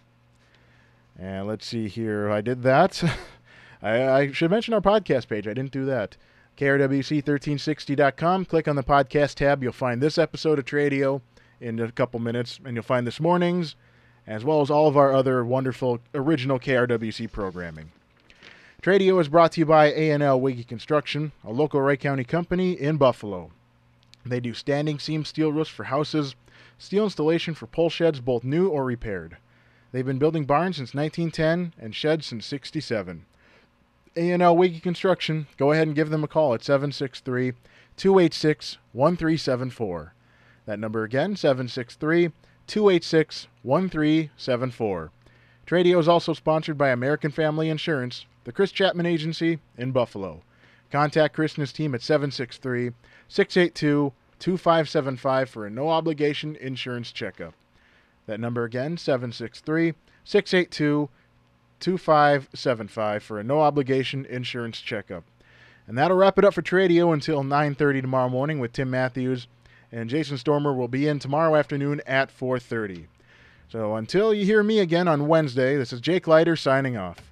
And 1.19 1.47
let's 1.47 1.67
see 1.67 1.89
here. 1.89 2.31
I 2.31 2.41
did 2.41 2.63
that. 2.63 3.03
I, 3.83 4.09
I 4.09 4.33
should 4.33 4.51
mention 4.51 4.75
our 4.75 4.81
podcast 4.81 5.29
page. 5.29 5.47
I 5.47 5.55
didn't 5.55 5.73
do 5.73 5.85
that. 5.87 6.17
KRWC1360.com. 6.57 8.45
Click 8.45 8.69
on 8.69 8.77
the 8.77 8.83
podcast 8.83 9.35
tab. 9.35 9.63
You'll 9.63 9.73
find 9.73 10.01
this 10.01 10.19
episode 10.19 10.59
of 10.59 10.65
Tradio 10.65 11.21
in 11.61 11.81
a 11.81 11.91
couple 11.91 12.21
minutes, 12.21 12.61
and 12.65 12.75
you'll 12.75 12.83
find 12.83 13.07
this 13.07 13.21
morning's, 13.21 13.77
as 14.27 14.45
well 14.45 14.61
as 14.61 14.71
all 14.71 14.89
of 14.89 14.97
our 14.97 15.13
other 15.13 15.45
wonderful 15.45 16.01
original 16.15 16.59
KRWC 16.59 17.31
programming. 17.33 17.93
Tradio 18.83 19.21
is 19.21 19.29
brought 19.29 19.53
to 19.53 19.61
you 19.61 19.67
by 19.67 19.93
A&L 19.93 20.41
Wiggy 20.41 20.65
Construction, 20.65 21.33
a 21.45 21.53
local 21.53 21.81
Wright 21.81 22.01
County 22.01 22.25
company 22.25 22.73
in 22.73 22.97
Buffalo. 22.97 23.51
They 24.25 24.41
do 24.41 24.55
standing 24.55 24.99
seam 24.99 25.25
steel 25.25 25.53
roofs 25.53 25.71
for 25.71 25.85
houses, 25.85 26.35
steel 26.79 27.05
installation 27.05 27.55
for 27.55 27.67
pole 27.67 27.91
sheds, 27.91 28.21
both 28.21 28.45
new 28.45 28.69
or 28.69 28.85
repaired. 28.85 29.37
They've 29.91 30.07
been 30.07 30.19
building 30.19 30.45
barns 30.45 30.77
since 30.77 30.95
1910 30.95 31.75
and 31.83 31.95
sheds 31.95 32.27
since 32.27 32.47
67. 32.47 33.27
A&L 34.17 34.57
Wiggy 34.57 34.81
Construction, 34.81 35.47
go 35.57 35.73
ahead 35.73 35.87
and 35.87 35.97
give 35.97 36.11
them 36.11 36.25
a 36.25 36.29
call 36.29 36.55
at 36.55 36.63
763 36.63 37.53
286 37.97 38.79
1374. 38.93 40.15
That 40.67 40.79
number 40.79 41.03
again, 41.03 41.37
763 41.37 42.31
286 42.67 43.49
1374. 43.63 45.11
Tradio 45.67 45.99
is 45.99 46.09
also 46.09 46.33
sponsored 46.33 46.79
by 46.79 46.91
American 46.91 47.31
Family 47.31 47.69
Insurance, 47.69 48.27
the 48.45 48.53
Chris 48.53 48.73
Chapman 48.73 49.07
Agency 49.07 49.59
in 49.77 49.93
Buffalo. 49.93 50.43
Contact 50.93 51.35
Chris 51.35 51.55
and 51.55 51.63
his 51.63 51.73
team 51.73 51.95
at 51.95 52.03
763 52.03 52.93
682 53.27 54.13
2575 54.39 55.49
for 55.49 55.67
a 55.67 55.71
no 55.71 55.89
obligation 55.89 56.55
insurance 56.57 57.11
checkup. 57.11 57.55
That 58.27 58.39
number 58.39 58.65
again, 58.65 58.99
763 58.99 59.95
682 60.25 61.09
2575 61.81 63.23
for 63.23 63.41
a 63.41 63.43
no 63.43 63.61
obligation 63.61 64.27
insurance 64.27 64.81
checkup. 64.81 65.25
And 65.89 65.97
that'll 65.97 66.17
wrap 66.17 66.39
it 66.39 66.45
up 66.45 66.55
for 66.55 66.63
Tradio 66.63 67.13
until 67.13 67.43
9:30 67.43 68.03
tomorrow 68.03 68.29
morning 68.29 68.59
with 68.59 68.73
Tim 68.75 68.91
Matthews 68.91 69.49
and 69.91 70.11
Jason 70.11 70.37
Stormer 70.37 70.75
will 70.75 70.89
be 70.89 71.09
in 71.09 71.19
tomorrow 71.19 71.57
afternoon 71.57 72.03
at 72.07 72.31
4:30. 72.31 73.07
So 73.71 73.97
until 73.97 74.35
you 74.35 74.45
hear 74.45 74.63
me 74.63 74.79
again 74.79 75.09
on 75.09 75.27
Wednesday, 75.27 75.77
this 75.77 75.93
is 75.93 76.03
Jake 76.03 76.27
Leiter 76.27 76.55
signing 76.55 76.99
off. 76.99 77.31